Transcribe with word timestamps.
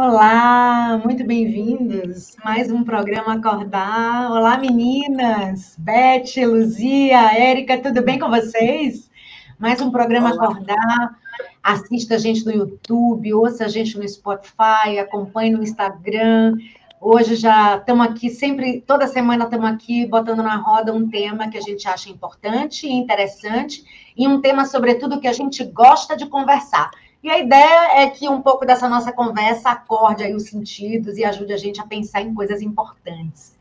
Olá, 0.00 0.96
muito 1.04 1.24
bem-vindos. 1.24 2.36
Mais 2.44 2.70
um 2.70 2.84
programa 2.84 3.34
Acordar. 3.34 4.30
Olá, 4.30 4.56
meninas. 4.56 5.74
Beth, 5.76 6.36
Luzia, 6.46 7.36
Érica, 7.36 7.76
tudo 7.78 8.00
bem 8.00 8.16
com 8.16 8.30
vocês? 8.30 9.10
Mais 9.58 9.80
um 9.80 9.90
programa 9.90 10.30
Olá. 10.30 10.44
Acordar. 10.44 11.18
Assista 11.60 12.14
a 12.14 12.18
gente 12.18 12.46
no 12.46 12.52
YouTube, 12.52 13.34
ouça 13.34 13.64
a 13.64 13.68
gente 13.68 13.98
no 13.98 14.08
Spotify, 14.08 15.00
acompanhe 15.00 15.50
no 15.50 15.64
Instagram. 15.64 16.56
Hoje 17.00 17.34
já 17.34 17.78
estamos 17.78 18.06
aqui, 18.06 18.30
sempre, 18.30 18.80
toda 18.82 19.08
semana 19.08 19.46
estamos 19.46 19.68
aqui 19.68 20.06
botando 20.06 20.44
na 20.44 20.54
roda 20.58 20.94
um 20.94 21.08
tema 21.10 21.48
que 21.48 21.58
a 21.58 21.60
gente 21.60 21.88
acha 21.88 22.08
importante 22.08 22.86
e 22.86 22.92
interessante, 22.92 23.82
e 24.16 24.28
um 24.28 24.40
tema, 24.40 24.64
sobretudo, 24.64 25.18
que 25.18 25.26
a 25.26 25.32
gente 25.32 25.64
gosta 25.64 26.16
de 26.16 26.26
conversar. 26.26 26.88
E 27.22 27.28
a 27.28 27.38
ideia 27.38 28.02
é 28.02 28.10
que 28.10 28.28
um 28.28 28.40
pouco 28.40 28.64
dessa 28.64 28.88
nossa 28.88 29.12
conversa 29.12 29.70
acorde 29.70 30.22
aí 30.22 30.34
os 30.34 30.44
sentidos 30.44 31.18
e 31.18 31.24
ajude 31.24 31.52
a 31.52 31.56
gente 31.56 31.80
a 31.80 31.86
pensar 31.86 32.22
em 32.22 32.32
coisas 32.32 32.62
importantes. 32.62 33.56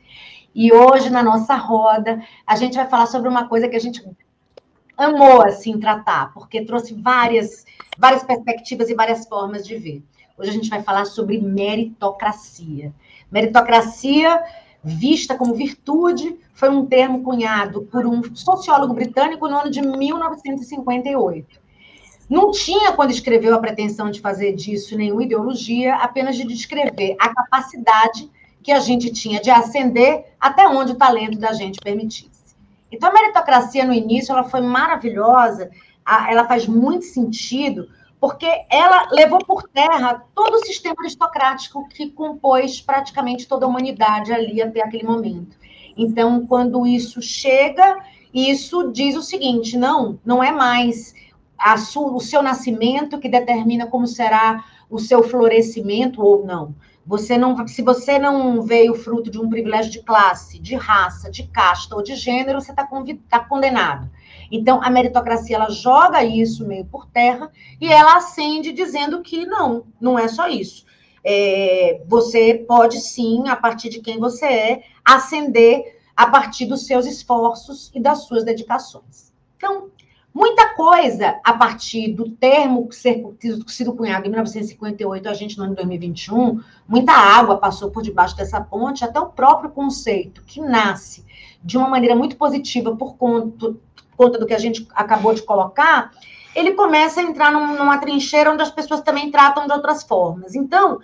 E 0.53 0.71
hoje, 0.71 1.09
na 1.09 1.23
nossa 1.23 1.55
roda, 1.55 2.23
a 2.45 2.55
gente 2.55 2.75
vai 2.75 2.88
falar 2.88 3.07
sobre 3.07 3.27
uma 3.27 3.47
coisa 3.47 3.67
que 3.67 3.75
a 3.75 3.80
gente 3.80 4.03
amou, 4.95 5.43
assim, 5.43 5.80
tratar, 5.80 6.33
porque 6.33 6.66
trouxe 6.66 6.93
várias, 6.93 7.66
várias 7.97 8.23
perspectivas 8.23 8.89
e 8.89 8.95
várias 8.95 9.27
formas 9.27 9.66
de 9.66 9.75
ver. 9.75 10.03
Hoje 10.38 10.52
a 10.52 10.53
gente 10.53 10.69
vai 10.69 10.83
falar 10.83 11.05
sobre 11.05 11.39
meritocracia. 11.39 12.94
Meritocracia, 13.31 14.44
vista 14.83 15.35
como 15.35 15.55
virtude, 15.55 16.38
foi 16.53 16.69
um 16.69 16.85
termo 16.85 17.23
cunhado 17.23 17.83
por 17.83 18.05
um 18.05 18.23
sociólogo 18.35 18.94
britânico 18.94 19.47
no 19.47 19.58
ano 19.58 19.71
de 19.71 19.81
1958. 19.81 21.67
Não 22.30 22.52
tinha, 22.52 22.92
quando 22.92 23.11
escreveu, 23.11 23.56
a 23.56 23.59
pretensão 23.59 24.11
de 24.11 24.20
fazer 24.20 24.53
disso 24.53 24.97
nenhuma 24.97 25.23
ideologia, 25.23 25.95
apenas 25.95 26.36
de 26.36 26.45
descrever 26.45 27.16
a 27.20 27.30
capacidade 27.33 28.30
que 28.61 28.72
a 28.72 28.80
gente 28.80 29.11
tinha 29.11 29.39
de 29.39 29.50
ascender 29.50 30.25
até 30.39 30.67
onde 30.67 30.92
o 30.92 30.98
talento 30.98 31.39
da 31.39 31.53
gente 31.53 31.80
permitisse. 31.80 32.55
Então, 32.92 33.09
a 33.09 33.14
meritocracia, 33.14 33.86
no 33.86 33.94
início, 33.94 34.33
ela 34.33 34.44
foi 34.44 34.59
maravilhosa, 34.59 35.70
ela 36.30 36.45
faz 36.45 36.67
muito 36.67 37.05
sentido, 37.05 37.88
porque 38.20 38.48
ela 38.70 39.08
levou 39.11 39.39
por 39.39 39.64
terra 39.64 40.23
todo 40.33 40.55
o 40.55 40.66
sistema 40.66 40.95
aristocrático 41.00 41.88
que 41.89 42.09
compôs 42.09 42.81
praticamente 42.81 43.48
toda 43.48 43.66
a 43.66 43.70
humanidade 43.70 44.33
ali 44.33 44.61
até 44.61 44.81
aquele 44.81 45.03
momento. 45.03 45.55
Então, 45.95 46.45
quando 46.45 46.86
isso 46.86 47.22
chega, 47.22 47.98
isso 48.33 48.92
diz 48.92 49.16
o 49.16 49.22
seguinte: 49.22 49.78
não, 49.78 50.20
não 50.25 50.44
é 50.44 50.52
mais 50.52 51.14
sua, 51.77 52.13
o 52.13 52.19
seu 52.19 52.41
nascimento 52.41 53.19
que 53.19 53.30
determina 53.30 53.88
como 53.88 54.05
será 54.08 54.63
o 54.89 55.00
seu 55.00 55.23
florescimento 55.23 56.22
ou 56.22 56.45
não. 56.45 56.75
Você 57.05 57.38
não, 57.38 57.66
se 57.67 57.81
você 57.81 58.19
não 58.19 58.61
veio 58.61 58.94
fruto 58.94 59.31
de 59.31 59.39
um 59.39 59.49
privilégio 59.49 59.91
de 59.91 60.02
classe, 60.02 60.59
de 60.59 60.75
raça, 60.75 61.31
de 61.31 61.44
casta 61.44 61.95
ou 61.95 62.03
de 62.03 62.16
gênero, 62.16 62.59
você 62.59 62.72
está 62.72 62.88
tá 63.30 63.39
condenado. 63.39 64.09
Então, 64.52 64.81
a 64.83 64.89
meritocracia 64.89 65.55
ela 65.55 65.69
joga 65.69 66.23
isso 66.23 66.67
meio 66.67 66.86
por 66.86 67.05
terra 67.08 67.49
e 67.80 67.88
ela 67.88 68.17
acende 68.17 68.73
dizendo 68.73 69.21
que 69.21 69.45
não, 69.45 69.86
não 69.99 70.19
é 70.19 70.27
só 70.27 70.47
isso. 70.49 70.86
É, 71.23 72.02
você 72.08 72.53
pode 72.67 72.99
sim, 72.99 73.47
a 73.47 73.55
partir 73.55 73.89
de 73.89 73.99
quem 73.99 74.19
você 74.19 74.45
é, 74.45 74.83
ascender 75.03 75.97
a 76.16 76.27
partir 76.27 76.66
dos 76.66 76.86
seus 76.86 77.05
esforços 77.05 77.92
e 77.94 77.99
das 77.99 78.23
suas 78.23 78.44
dedicações. 78.44 79.31
Então, 79.55 79.89
Muita 80.33 80.75
coisa 80.75 81.39
a 81.44 81.53
partir 81.53 82.14
do 82.14 82.30
termo 82.30 82.88
ser 82.92 83.25
sido 83.67 83.93
cunhado 83.93 84.27
em 84.27 84.30
1958, 84.30 85.27
a 85.27 85.33
gente 85.33 85.58
no 85.58 85.64
ano 85.64 85.76
2021, 85.76 86.61
muita 86.88 87.11
água 87.11 87.58
passou 87.58 87.89
por 87.89 88.04
debaixo 88.04 88.38
dessa 88.38 88.61
ponte, 88.61 89.04
até 89.04 89.20
o 89.20 89.27
próprio 89.27 89.71
conceito, 89.71 90.43
que 90.43 90.61
nasce 90.61 91.26
de 91.64 91.77
uma 91.77 91.89
maneira 91.89 92.15
muito 92.15 92.36
positiva 92.38 92.95
por 92.95 93.15
conta, 93.15 93.76
conta 94.15 94.38
do 94.38 94.45
que 94.45 94.54
a 94.54 94.60
gente 94.60 94.88
acabou 94.93 95.33
de 95.33 95.42
colocar, 95.42 96.11
ele 96.55 96.73
começa 96.73 97.20
a 97.20 97.23
entrar 97.23 97.52
numa 97.52 97.98
trincheira 97.98 98.52
onde 98.52 98.64
as 98.64 98.71
pessoas 98.71 99.02
também 99.02 99.30
tratam 99.30 99.67
de 99.67 99.73
outras 99.73 100.04
formas. 100.04 100.55
Então, 100.55 100.99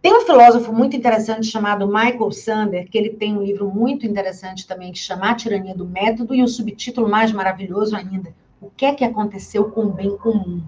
tem 0.00 0.16
um 0.16 0.20
filósofo 0.20 0.72
muito 0.72 0.96
interessante 0.96 1.46
chamado 1.46 1.86
Michael 1.88 2.30
Sander, 2.30 2.88
que 2.88 2.96
ele 2.96 3.10
tem 3.10 3.36
um 3.36 3.42
livro 3.42 3.68
muito 3.68 4.06
interessante 4.06 4.66
também 4.66 4.92
que 4.92 4.98
chama 4.98 5.30
A 5.30 5.34
Tirania 5.34 5.74
do 5.74 5.84
Método, 5.84 6.34
e 6.34 6.42
o 6.42 6.48
subtítulo 6.48 7.08
mais 7.08 7.32
maravilhoso 7.32 7.96
ainda, 7.96 8.32
o 8.60 8.70
que 8.70 8.86
é 8.86 8.94
que 8.94 9.04
aconteceu 9.04 9.70
com 9.70 9.82
o 9.82 9.92
bem 9.92 10.16
comum? 10.16 10.62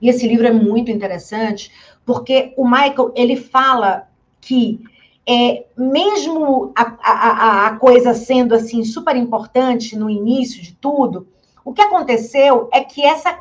E 0.00 0.08
esse 0.08 0.26
livro 0.26 0.46
é 0.46 0.52
muito 0.52 0.90
interessante, 0.90 1.70
porque 2.04 2.52
o 2.56 2.64
Michael, 2.64 3.12
ele 3.14 3.36
fala 3.36 4.08
que 4.40 4.80
é, 5.26 5.64
mesmo 5.76 6.72
a, 6.76 6.96
a, 7.00 7.66
a 7.66 7.76
coisa 7.76 8.12
sendo 8.12 8.54
assim 8.54 8.84
super 8.84 9.14
importante 9.16 9.96
no 9.96 10.10
início 10.10 10.60
de 10.62 10.74
tudo, 10.74 11.28
o 11.64 11.72
que 11.72 11.82
aconteceu 11.82 12.68
é 12.72 12.82
que 12.82 13.04
essa 13.04 13.38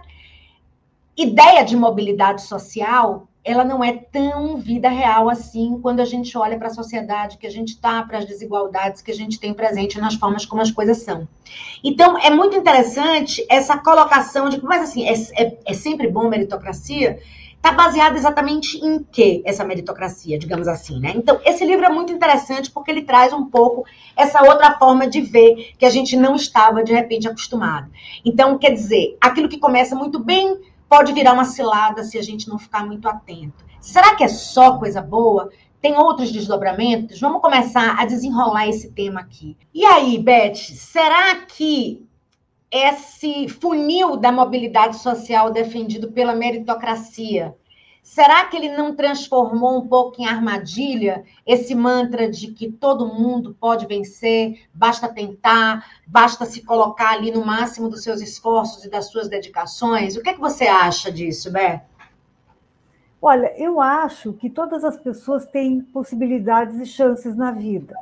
ideia 1.17 1.63
de 1.63 1.75
mobilidade 1.75 2.43
social 2.43 3.27
ela 3.43 3.63
não 3.63 3.83
é 3.83 3.93
tão 3.93 4.57
vida 4.57 4.87
real 4.87 5.29
assim 5.29 5.79
quando 5.81 5.99
a 5.99 6.05
gente 6.05 6.37
olha 6.37 6.57
para 6.57 6.67
a 6.67 6.73
sociedade 6.73 7.37
que 7.37 7.47
a 7.47 7.49
gente 7.49 7.69
está, 7.69 8.03
para 8.03 8.19
as 8.19 8.25
desigualdades 8.25 9.01
que 9.01 9.11
a 9.11 9.15
gente 9.15 9.39
tem 9.39 9.53
presente 9.53 9.99
nas 9.99 10.13
formas 10.13 10.45
como 10.45 10.61
as 10.61 10.69
coisas 10.69 10.99
são. 10.99 11.27
Então, 11.83 12.17
é 12.17 12.29
muito 12.29 12.55
interessante 12.55 13.45
essa 13.49 13.77
colocação 13.77 14.47
de. 14.49 14.63
Mas, 14.63 14.83
assim, 14.83 15.07
é, 15.07 15.13
é, 15.43 15.57
é 15.65 15.73
sempre 15.73 16.07
bom 16.07 16.29
meritocracia? 16.29 17.19
Está 17.55 17.71
baseada 17.71 18.17
exatamente 18.17 18.83
em 18.83 19.03
que 19.03 19.43
essa 19.45 19.63
meritocracia, 19.63 20.37
digamos 20.37 20.67
assim, 20.67 20.99
né? 20.99 21.13
Então, 21.15 21.39
esse 21.45 21.63
livro 21.63 21.85
é 21.85 21.89
muito 21.89 22.11
interessante 22.11 22.71
porque 22.71 22.89
ele 22.89 23.03
traz 23.03 23.33
um 23.33 23.45
pouco 23.45 23.85
essa 24.17 24.43
outra 24.43 24.77
forma 24.79 25.07
de 25.07 25.21
ver 25.21 25.73
que 25.77 25.85
a 25.85 25.89
gente 25.91 26.17
não 26.17 26.35
estava, 26.35 26.83
de 26.83 26.91
repente, 26.91 27.27
acostumado. 27.27 27.87
Então, 28.25 28.57
quer 28.57 28.71
dizer, 28.71 29.15
aquilo 29.21 29.47
que 29.47 29.59
começa 29.59 29.95
muito 29.95 30.17
bem 30.17 30.59
pode 30.91 31.13
virar 31.13 31.31
uma 31.31 31.45
cilada 31.45 32.03
se 32.03 32.17
a 32.17 32.21
gente 32.21 32.49
não 32.49 32.59
ficar 32.59 32.85
muito 32.85 33.07
atento. 33.07 33.63
Será 33.79 34.13
que 34.13 34.25
é 34.25 34.27
só 34.27 34.77
coisa 34.77 35.01
boa? 35.01 35.49
Tem 35.81 35.97
outros 35.97 36.29
desdobramentos? 36.33 37.17
Vamos 37.17 37.41
começar 37.41 37.95
a 37.97 38.03
desenrolar 38.03 38.67
esse 38.67 38.91
tema 38.91 39.21
aqui. 39.21 39.55
E 39.73 39.85
aí, 39.85 40.19
Beth, 40.19 40.57
será 40.57 41.45
que 41.45 42.05
esse 42.69 43.47
funil 43.47 44.17
da 44.17 44.33
mobilidade 44.33 44.97
social 44.97 45.49
defendido 45.49 46.11
pela 46.11 46.35
meritocracia 46.35 47.55
Será 48.01 48.45
que 48.45 48.57
ele 48.57 48.75
não 48.75 48.95
transformou 48.95 49.77
um 49.77 49.87
pouco 49.87 50.21
em 50.21 50.25
armadilha 50.25 51.23
esse 51.45 51.73
mantra 51.75 52.29
de 52.29 52.51
que 52.51 52.71
todo 52.71 53.07
mundo 53.07 53.55
pode 53.59 53.85
vencer, 53.85 54.67
basta 54.73 55.07
tentar, 55.07 55.85
basta 56.05 56.45
se 56.45 56.63
colocar 56.63 57.11
ali 57.11 57.31
no 57.31 57.45
máximo 57.45 57.87
dos 57.87 58.03
seus 58.03 58.19
esforços 58.19 58.83
e 58.83 58.89
das 58.89 59.05
suas 59.09 59.29
dedicações? 59.29 60.15
O 60.15 60.21
que, 60.21 60.29
é 60.29 60.33
que 60.33 60.39
você 60.39 60.65
acha 60.65 61.11
disso, 61.11 61.51
Bé? 61.51 61.85
Olha, 63.21 63.53
eu 63.55 63.79
acho 63.79 64.33
que 64.33 64.49
todas 64.49 64.83
as 64.83 64.97
pessoas 64.97 65.45
têm 65.45 65.79
possibilidades 65.79 66.79
e 66.79 66.85
chances 66.87 67.35
na 67.35 67.51
vida. 67.51 67.95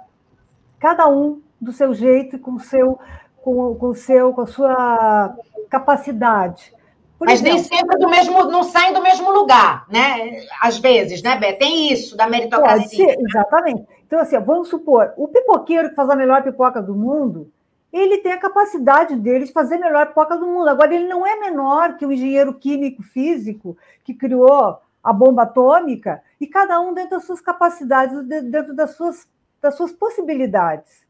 Cada 0.80 1.10
um 1.10 1.42
do 1.60 1.74
seu 1.74 1.94
jeito 1.94 2.38
e 2.38 2.40
com 2.40 2.58
seu, 2.58 2.98
com, 3.42 3.76
com 3.76 3.94
seu, 3.94 4.34
com 4.34 4.42
a 4.42 4.48
sua 4.48 5.36
capacidade. 5.70 6.74
Por 7.20 7.28
Mas 7.28 7.42
exemplo, 7.42 7.56
nem 7.56 7.64
sempre 7.66 7.98
do 7.98 8.10
mesmo, 8.10 8.46
não 8.46 8.64
saem 8.64 8.94
do 8.94 9.02
mesmo 9.02 9.30
lugar, 9.30 9.86
né? 9.90 10.42
Às 10.62 10.78
vezes, 10.80 11.22
né, 11.22 11.38
Bé? 11.38 11.52
Tem 11.52 11.92
isso 11.92 12.16
da 12.16 12.26
meritocracia. 12.30 13.10
Ser, 13.10 13.20
exatamente. 13.20 13.86
Então, 14.08 14.20
assim, 14.20 14.40
vamos 14.40 14.70
supor, 14.70 15.14
o 15.18 15.28
pipoqueiro 15.28 15.90
que 15.90 15.96
faz 15.96 16.10
a 16.10 16.16
melhor 16.16 16.42
pipoca 16.44 16.82
do 16.82 16.96
mundo, 16.96 17.52
ele 17.92 18.20
tem 18.20 18.32
a 18.32 18.40
capacidade 18.40 19.18
dele 19.18 19.44
de 19.44 19.52
fazer 19.52 19.76
a 19.76 19.80
melhor 19.80 20.08
pipoca 20.08 20.38
do 20.38 20.48
mundo. 20.48 20.70
Agora, 20.70 20.96
ele 20.96 21.10
não 21.10 21.28
é 21.28 21.36
menor 21.36 21.98
que 21.98 22.06
o 22.06 22.12
engenheiro 22.12 22.54
químico 22.54 23.04
físico 23.04 23.76
que 24.06 24.14
criou 24.14 24.78
a 25.04 25.12
bomba 25.12 25.44
atômica, 25.44 26.22
e 26.40 26.48
cada 26.48 26.80
um 26.80 26.94
dentro 26.94 27.12
das 27.12 27.26
suas 27.26 27.42
capacidades, 27.42 28.18
dentro 28.24 28.74
das 28.74 28.92
suas, 28.92 29.28
das 29.62 29.76
suas 29.76 29.92
possibilidades. 29.92 31.06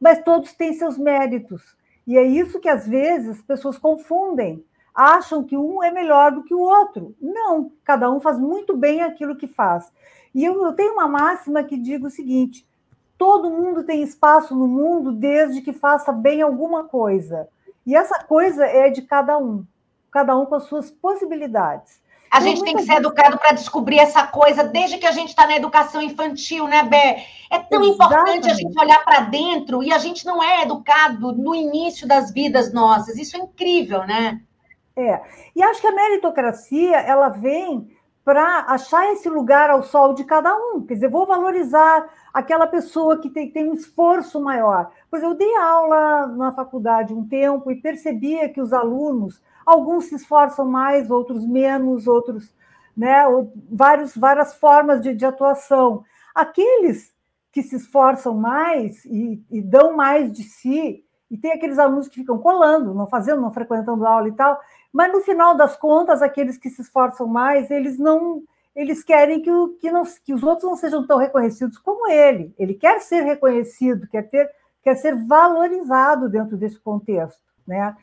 Mas 0.00 0.22
todos 0.24 0.52
têm 0.54 0.72
seus 0.72 0.98
méritos. 0.98 1.76
E 2.04 2.18
é 2.18 2.22
isso 2.24 2.58
que, 2.58 2.68
às 2.68 2.84
vezes, 2.84 3.36
as 3.36 3.42
pessoas 3.42 3.78
confundem 3.78 4.64
acham 4.94 5.42
que 5.44 5.56
um 5.56 5.82
é 5.82 5.90
melhor 5.90 6.32
do 6.32 6.42
que 6.42 6.54
o 6.54 6.60
outro. 6.60 7.14
Não, 7.20 7.72
cada 7.84 8.10
um 8.10 8.20
faz 8.20 8.38
muito 8.38 8.76
bem 8.76 9.02
aquilo 9.02 9.36
que 9.36 9.46
faz. 9.46 9.90
E 10.34 10.44
eu, 10.44 10.64
eu 10.64 10.72
tenho 10.72 10.94
uma 10.94 11.08
máxima 11.08 11.64
que 11.64 11.76
digo 11.76 12.06
o 12.06 12.10
seguinte: 12.10 12.66
todo 13.16 13.50
mundo 13.50 13.84
tem 13.84 14.02
espaço 14.02 14.54
no 14.54 14.66
mundo 14.66 15.12
desde 15.12 15.60
que 15.60 15.72
faça 15.72 16.12
bem 16.12 16.42
alguma 16.42 16.84
coisa. 16.84 17.48
E 17.86 17.94
essa 17.96 18.22
coisa 18.24 18.64
é 18.64 18.90
de 18.90 19.02
cada 19.02 19.38
um, 19.38 19.64
cada 20.10 20.36
um 20.36 20.46
com 20.46 20.54
as 20.54 20.64
suas 20.64 20.90
possibilidades. 20.90 22.00
A 22.32 22.40
tem 22.40 22.48
gente 22.56 22.64
tem 22.64 22.76
que 22.76 22.84
ser 22.84 22.94
educado 22.94 23.36
para 23.36 23.52
descobrir 23.52 23.98
essa 23.98 24.26
coisa 24.26 24.64
desde 24.64 24.96
que 24.96 25.06
a 25.06 25.12
gente 25.12 25.28
está 25.28 25.46
na 25.46 25.56
educação 25.56 26.00
infantil, 26.00 26.66
né, 26.66 26.82
Bé? 26.82 27.26
É 27.50 27.58
tão 27.58 27.84
Exatamente. 27.84 27.92
importante 27.94 28.50
a 28.50 28.54
gente 28.54 28.80
olhar 28.80 29.04
para 29.04 29.20
dentro 29.20 29.82
e 29.82 29.92
a 29.92 29.98
gente 29.98 30.24
não 30.24 30.42
é 30.42 30.62
educado 30.62 31.32
no 31.32 31.54
início 31.54 32.08
das 32.08 32.32
vidas 32.32 32.72
nossas. 32.72 33.18
Isso 33.18 33.36
é 33.36 33.40
incrível, 33.40 34.06
né? 34.06 34.40
É. 34.96 35.22
E 35.56 35.62
acho 35.62 35.80
que 35.80 35.86
a 35.86 35.92
meritocracia 35.92 36.98
ela 37.00 37.28
vem 37.28 37.90
para 38.24 38.66
achar 38.68 39.12
esse 39.12 39.28
lugar 39.28 39.70
ao 39.70 39.82
sol 39.82 40.14
de 40.14 40.24
cada 40.24 40.54
um. 40.54 40.84
Quer 40.86 40.94
dizer, 40.94 41.08
vou 41.08 41.26
valorizar 41.26 42.08
aquela 42.32 42.66
pessoa 42.66 43.18
que 43.18 43.28
tem, 43.28 43.50
tem 43.50 43.68
um 43.68 43.74
esforço 43.74 44.40
maior. 44.40 44.92
Por 45.10 45.16
exemplo, 45.16 45.34
eu 45.34 45.38
dei 45.38 45.56
aula 45.56 46.26
na 46.28 46.52
faculdade 46.52 47.12
um 47.12 47.26
tempo 47.26 47.70
e 47.70 47.80
percebia 47.80 48.48
que 48.48 48.60
os 48.60 48.72
alunos, 48.72 49.42
alguns 49.66 50.04
se 50.04 50.14
esforçam 50.14 50.66
mais, 50.66 51.10
outros 51.10 51.46
menos, 51.46 52.06
outros, 52.06 52.54
né, 52.96 53.24
vários, 53.70 54.16
várias 54.16 54.54
formas 54.54 55.00
de, 55.00 55.14
de 55.14 55.26
atuação. 55.26 56.04
Aqueles 56.34 57.12
que 57.50 57.62
se 57.62 57.76
esforçam 57.76 58.34
mais 58.34 59.04
e, 59.04 59.44
e 59.50 59.60
dão 59.60 59.94
mais 59.94 60.32
de 60.32 60.44
si, 60.44 61.04
e 61.30 61.36
tem 61.36 61.52
aqueles 61.52 61.78
alunos 61.78 62.08
que 62.08 62.16
ficam 62.16 62.38
colando, 62.38 62.94
não 62.94 63.06
fazendo, 63.06 63.40
não 63.40 63.50
frequentando 63.50 64.06
aula 64.06 64.28
e 64.28 64.32
tal, 64.32 64.60
mas 64.92 65.12
no 65.12 65.20
final 65.20 65.56
das 65.56 65.76
contas, 65.76 66.20
aqueles 66.20 66.58
que 66.58 66.68
se 66.68 66.82
esforçam 66.82 67.26
mais, 67.26 67.70
eles 67.70 67.98
não 67.98 68.42
eles 68.74 69.04
querem 69.04 69.40
que, 69.40 69.50
o, 69.50 69.68
que, 69.80 69.90
não, 69.90 70.02
que 70.24 70.32
os 70.32 70.42
outros 70.42 70.68
não 70.68 70.76
sejam 70.76 71.06
tão 71.06 71.18
reconhecidos 71.18 71.78
como 71.78 72.08
ele. 72.08 72.54
Ele 72.58 72.74
quer 72.74 73.00
ser 73.00 73.20
reconhecido, 73.22 74.08
quer 74.08 74.22
ter, 74.22 74.50
quer 74.82 74.94
ser 74.94 75.14
valorizado 75.26 76.28
dentro 76.28 76.56
desse 76.56 76.78
contexto, 76.78 77.42
né? 77.66 77.94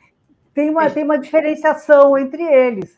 Tem 0.54 0.70
uma, 0.70 0.88
tem 0.88 1.04
uma 1.04 1.18
diferenciação 1.18 2.16
entre 2.16 2.42
eles. 2.42 2.96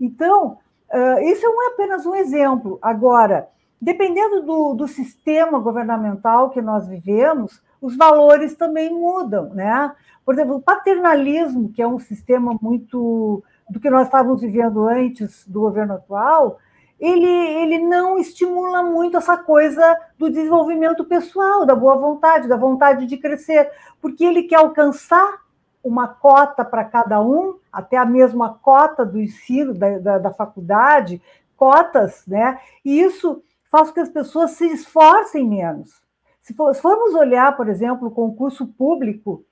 Então, 0.00 0.58
uh, 0.90 1.20
isso 1.24 1.46
é 1.46 1.66
apenas 1.66 2.06
um 2.06 2.14
exemplo. 2.14 2.78
Agora, 2.80 3.48
dependendo 3.80 4.42
do, 4.42 4.74
do 4.74 4.88
sistema 4.88 5.58
governamental 5.58 6.50
que 6.50 6.62
nós 6.62 6.88
vivemos, 6.88 7.62
os 7.80 7.96
valores 7.96 8.54
também 8.54 8.90
mudam, 8.90 9.50
né? 9.50 9.94
Por 10.30 10.34
exemplo, 10.34 10.54
o 10.58 10.62
paternalismo, 10.62 11.72
que 11.72 11.82
é 11.82 11.88
um 11.88 11.98
sistema 11.98 12.56
muito 12.62 13.42
do 13.68 13.80
que 13.80 13.90
nós 13.90 14.06
estávamos 14.06 14.42
vivendo 14.42 14.86
antes 14.86 15.44
do 15.44 15.58
governo 15.58 15.94
atual, 15.94 16.60
ele, 17.00 17.26
ele 17.26 17.80
não 17.80 18.16
estimula 18.16 18.80
muito 18.80 19.16
essa 19.16 19.36
coisa 19.36 19.98
do 20.16 20.30
desenvolvimento 20.30 21.04
pessoal, 21.04 21.66
da 21.66 21.74
boa 21.74 21.96
vontade, 21.96 22.46
da 22.46 22.56
vontade 22.56 23.06
de 23.06 23.16
crescer, 23.16 23.72
porque 24.00 24.24
ele 24.24 24.44
quer 24.44 24.58
alcançar 24.58 25.40
uma 25.82 26.06
cota 26.06 26.64
para 26.64 26.84
cada 26.84 27.20
um, 27.20 27.58
até 27.72 27.96
a 27.96 28.06
mesma 28.06 28.54
cota 28.62 29.04
do 29.04 29.20
ensino, 29.20 29.74
da, 29.74 29.98
da, 29.98 30.18
da 30.18 30.30
faculdade, 30.30 31.20
cotas, 31.56 32.24
né? 32.24 32.60
E 32.84 33.00
isso 33.00 33.42
faz 33.68 33.88
com 33.88 33.94
que 33.94 34.00
as 34.00 34.08
pessoas 34.08 34.52
se 34.52 34.66
esforcem 34.66 35.44
menos. 35.48 36.00
Se, 36.40 36.54
se 36.54 36.80
formos 36.80 37.16
olhar, 37.16 37.56
por 37.56 37.68
exemplo, 37.68 38.06
o 38.06 38.12
concurso 38.12 38.64
público, 38.64 39.44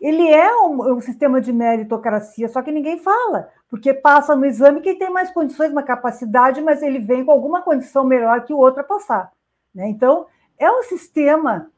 ele 0.00 0.26
é 0.28 0.54
um, 0.56 0.94
um, 0.94 1.00
sistema 1.00 1.40
de 1.40 1.52
meritocracia, 1.52 2.48
só 2.48 2.60
que 2.60 2.72
ninguém 2.72 2.98
fala, 2.98 3.48
porque 3.70 3.94
passa 3.94 4.34
no 4.34 4.44
exame 4.44 4.80
quem 4.80 4.98
tem 4.98 5.10
mais 5.10 5.30
condições, 5.30 5.70
uma 5.70 5.82
capacidade, 5.82 6.60
mas 6.60 6.82
ele 6.82 6.98
vem 6.98 7.24
com 7.24 7.30
alguma 7.30 7.62
condição 7.62 8.04
melhor 8.04 8.44
que 8.44 8.52
o 8.52 8.58
outro 8.58 8.80
a 8.80 8.84
passar. 8.84 9.30
Né? 9.74 9.88
Então, 9.88 10.26
é 10.58 10.70
um 10.70 10.82
sistema, 10.82 11.70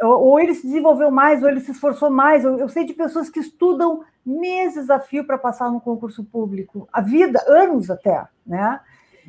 ou, 0.00 0.22
ou, 0.22 0.40
ele 0.40 0.54
se 0.54 0.66
desenvolveu 0.66 1.10
mais, 1.10 1.42
ou 1.42 1.48
ele 1.48 1.60
se 1.60 1.70
esforçou 1.70 2.10
mais. 2.10 2.44
Eu, 2.44 2.58
eu 2.58 2.68
sei 2.68 2.84
de 2.84 2.92
pessoas 2.92 3.30
que 3.30 3.40
estudam 3.40 4.04
meses 4.24 4.90
a 4.90 5.00
fio 5.00 5.24
para 5.24 5.38
passar 5.38 5.70
no 5.70 5.80
concurso 5.80 6.22
público, 6.24 6.88
a 6.92 7.00
vida, 7.00 7.42
anos 7.46 7.90
até. 7.90 8.26
Né? 8.46 8.80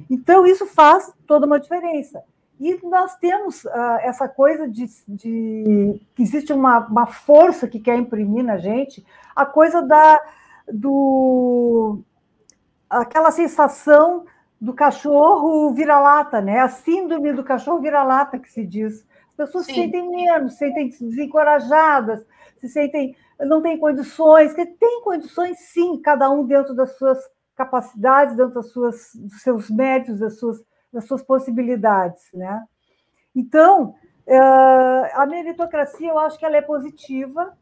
Então, 0.10 0.46
isso 0.46 0.66
faz 0.66 1.14
toda 1.26 1.46
uma 1.46 1.60
diferença. 1.60 2.24
E 2.60 2.80
nós 2.86 3.16
temos 3.18 3.66
uh, 3.66 3.70
essa 4.02 4.28
coisa 4.28 4.68
de, 4.68 4.86
de, 5.08 6.02
que 6.16 6.24
existe 6.24 6.54
uma, 6.54 6.80
uma 6.88 7.06
força 7.06 7.68
que 7.68 7.80
quer 7.80 7.98
imprimir 7.98 8.44
na 8.44 8.58
gente, 8.58 9.06
a 9.36 9.46
coisa 9.46 9.82
da 9.82 10.22
do 10.72 12.00
aquela 12.90 13.32
sensação 13.32 14.26
do 14.62 14.74
cachorro 14.74 15.74
vira-lata, 15.74 16.40
né? 16.40 16.60
A 16.60 16.70
síndrome 16.70 17.34
do 17.34 17.44
cachorro 17.44 17.82
vira-lata 17.82 18.40
que 18.40 18.50
se 18.50 18.66
diz. 18.66 19.06
As 19.30 19.36
pessoas 19.36 19.66
Sim. 19.66 19.74
se 19.74 19.82
sentem 19.82 20.10
menos, 20.10 20.54
se 20.54 20.60
sentem 20.60 20.90
desencorajadas, 20.90 22.26
se 22.58 22.70
sentem 22.70 23.16
não 23.40 23.62
têm 23.62 23.78
condições, 23.78 24.54
que 24.54 24.66
tem 24.66 25.02
condições 25.02 25.58
sim, 25.60 26.00
cada 26.02 26.30
um 26.30 26.46
dentro 26.46 26.74
das 26.74 26.98
suas 26.98 27.20
capacidades, 27.56 28.36
dentro 28.36 28.54
das 28.54 28.72
suas, 28.72 29.12
dos 29.16 29.42
seus 29.42 29.70
méritos, 29.70 30.20
das 30.20 30.40
suas 30.40 30.64
das 30.94 31.06
suas 31.06 31.24
possibilidades, 31.24 32.22
né? 32.34 32.64
Então, 33.36 33.96
é, 34.28 34.38
a 34.38 35.26
meritocracia, 35.26 36.10
eu 36.10 36.20
acho 36.20 36.38
que 36.38 36.46
ela 36.46 36.58
é 36.58 36.62
positiva, 36.62 37.58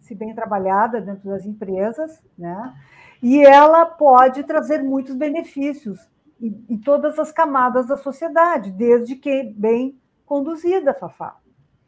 se 0.00 0.14
bem 0.14 0.34
trabalhada 0.34 1.00
dentro 1.00 1.28
das 1.30 1.44
empresas, 1.46 2.22
né? 2.36 2.74
E 3.22 3.40
ela 3.42 3.86
pode 3.86 4.42
trazer 4.44 4.82
muitos 4.82 5.14
benefícios 5.14 5.98
em, 6.40 6.64
em 6.68 6.78
todas 6.78 7.18
as 7.18 7.32
camadas 7.32 7.86
da 7.86 7.96
sociedade, 7.96 8.70
desde 8.70 9.16
que 9.16 9.44
bem 9.56 9.98
conduzida, 10.26 10.92
Fafá. 10.92 11.36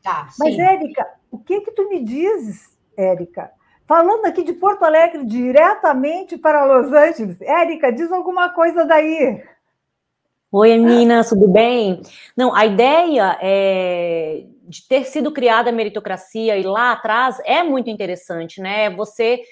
Tá, 0.03 0.29
Mas, 0.39 0.59
Érica, 0.59 1.07
o 1.31 1.39
que 1.39 1.61
que 1.61 1.73
tu 1.73 1.89
me 1.89 2.03
dizes, 2.03 2.77
Érica? 2.97 3.51
Falando 3.87 4.27
aqui 4.27 4.43
de 4.43 4.53
Porto 4.53 4.85
Alegre 4.85 5.25
diretamente 5.25 6.37
para 6.37 6.65
Los 6.65 6.93
Angeles, 6.93 7.41
Érica, 7.41 7.91
diz 7.91 8.11
alguma 8.13 8.51
coisa 8.51 8.85
daí. 8.85 9.43
Oi, 10.51 10.79
meninas, 10.79 11.29
tudo 11.29 11.47
bem? 11.47 12.01
Não, 12.35 12.55
a 12.55 12.65
ideia 12.65 13.37
é, 13.39 14.47
de 14.67 14.89
ter 14.89 15.05
sido 15.05 15.31
criada 15.31 15.69
a 15.69 15.73
meritocracia 15.73 16.57
e 16.57 16.63
lá 16.63 16.93
atrás 16.93 17.39
é 17.45 17.63
muito 17.63 17.91
interessante, 17.91 18.59
né? 18.59 18.89
Você, 18.97 19.43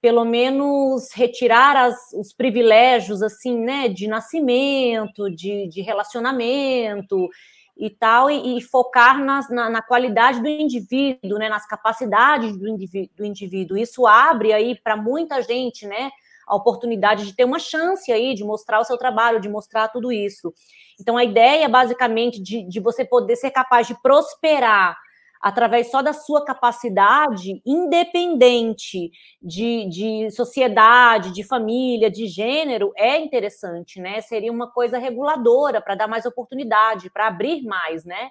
pelo 0.00 0.24
menos, 0.24 1.10
retirar 1.12 1.76
as, 1.76 1.96
os 2.12 2.32
privilégios, 2.32 3.20
assim, 3.20 3.58
né, 3.58 3.88
de 3.88 4.06
nascimento, 4.06 5.28
de, 5.28 5.66
de 5.66 5.82
relacionamento 5.82 7.28
e 7.76 7.90
tal, 7.90 8.30
e, 8.30 8.56
e 8.56 8.62
focar 8.62 9.18
nas, 9.24 9.50
na, 9.50 9.68
na, 9.68 9.82
qualidade 9.82 10.40
do 10.40 10.46
indivíduo, 10.48 11.36
né, 11.36 11.48
nas 11.48 11.66
capacidades 11.66 12.56
do 12.56 13.24
indivíduo. 13.24 13.76
Isso 13.76 14.06
abre 14.06 14.52
aí 14.52 14.78
para 14.80 14.96
muita 14.96 15.42
gente, 15.42 15.84
né? 15.84 16.12
A 16.46 16.54
oportunidade 16.54 17.26
de 17.26 17.34
ter 17.34 17.44
uma 17.44 17.58
chance 17.58 18.10
aí 18.12 18.34
de 18.34 18.44
mostrar 18.44 18.80
o 18.80 18.84
seu 18.84 18.96
trabalho, 18.96 19.40
de 19.40 19.48
mostrar 19.48 19.88
tudo 19.88 20.12
isso. 20.12 20.52
Então, 21.00 21.16
a 21.16 21.24
ideia, 21.24 21.68
basicamente, 21.68 22.42
de, 22.42 22.62
de 22.68 22.80
você 22.80 23.04
poder 23.04 23.36
ser 23.36 23.50
capaz 23.50 23.86
de 23.86 24.00
prosperar 24.00 24.96
através 25.44 25.90
só 25.90 26.00
da 26.00 26.14
sua 26.14 26.42
capacidade, 26.42 27.60
independente 27.66 29.10
de, 29.42 29.86
de 29.90 30.30
sociedade, 30.30 31.34
de 31.34 31.44
família, 31.44 32.10
de 32.10 32.26
gênero, 32.26 32.92
é 32.96 33.18
interessante, 33.18 34.00
né? 34.00 34.22
Seria 34.22 34.50
uma 34.50 34.70
coisa 34.70 34.96
reguladora 34.96 35.82
para 35.82 35.94
dar 35.94 36.08
mais 36.08 36.24
oportunidade, 36.24 37.10
para 37.10 37.26
abrir 37.26 37.62
mais, 37.62 38.06
né? 38.06 38.30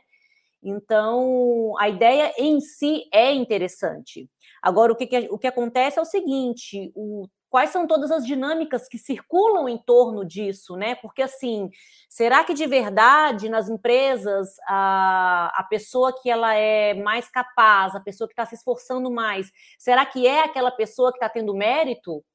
Então, 0.63 1.75
a 1.77 1.87
ideia 1.87 2.33
em 2.35 2.59
si 2.59 3.03
é 3.13 3.31
interessante. 3.31 4.27
Agora, 4.59 4.91
o 4.91 4.95
que, 4.95 5.05
que, 5.05 5.27
o 5.29 5.37
que 5.37 5.45
acontece 5.45 5.99
é 5.99 6.01
o 6.01 6.05
seguinte: 6.05 6.91
o 6.95 7.27
quais 7.53 7.69
são 7.69 7.85
todas 7.85 8.09
as 8.09 8.25
dinâmicas 8.25 8.87
que 8.87 8.97
circulam 8.97 9.69
em 9.69 9.77
torno 9.77 10.25
disso, 10.25 10.75
né? 10.75 10.95
Porque 10.95 11.21
assim, 11.21 11.69
será 12.09 12.43
que 12.43 12.51
de 12.51 12.65
verdade 12.65 13.47
nas 13.47 13.69
empresas 13.69 14.55
a, 14.67 15.53
a 15.55 15.63
pessoa 15.65 16.11
que 16.19 16.31
ela 16.31 16.55
é 16.55 16.95
mais 16.95 17.29
capaz, 17.29 17.93
a 17.93 17.99
pessoa 17.99 18.27
que 18.27 18.33
está 18.33 18.43
se 18.43 18.55
esforçando 18.55 19.11
mais, 19.11 19.51
será 19.77 20.03
que 20.03 20.25
é 20.25 20.43
aquela 20.43 20.71
pessoa 20.71 21.11
que 21.11 21.17
está 21.17 21.29
tendo 21.29 21.53
mérito? 21.53 22.25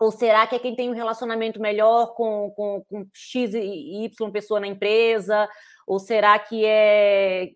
Ou 0.00 0.10
será 0.10 0.44
que 0.44 0.56
é 0.56 0.58
quem 0.58 0.74
tem 0.74 0.90
um 0.90 0.94
relacionamento 0.94 1.60
melhor 1.60 2.16
com, 2.16 2.50
com, 2.50 2.84
com 2.88 3.06
X 3.14 3.54
e 3.54 4.06
Y 4.06 4.32
pessoa 4.32 4.58
na 4.58 4.66
empresa? 4.66 5.48
Ou 5.86 6.00
será 6.00 6.36
que 6.36 6.64
é 6.64 7.52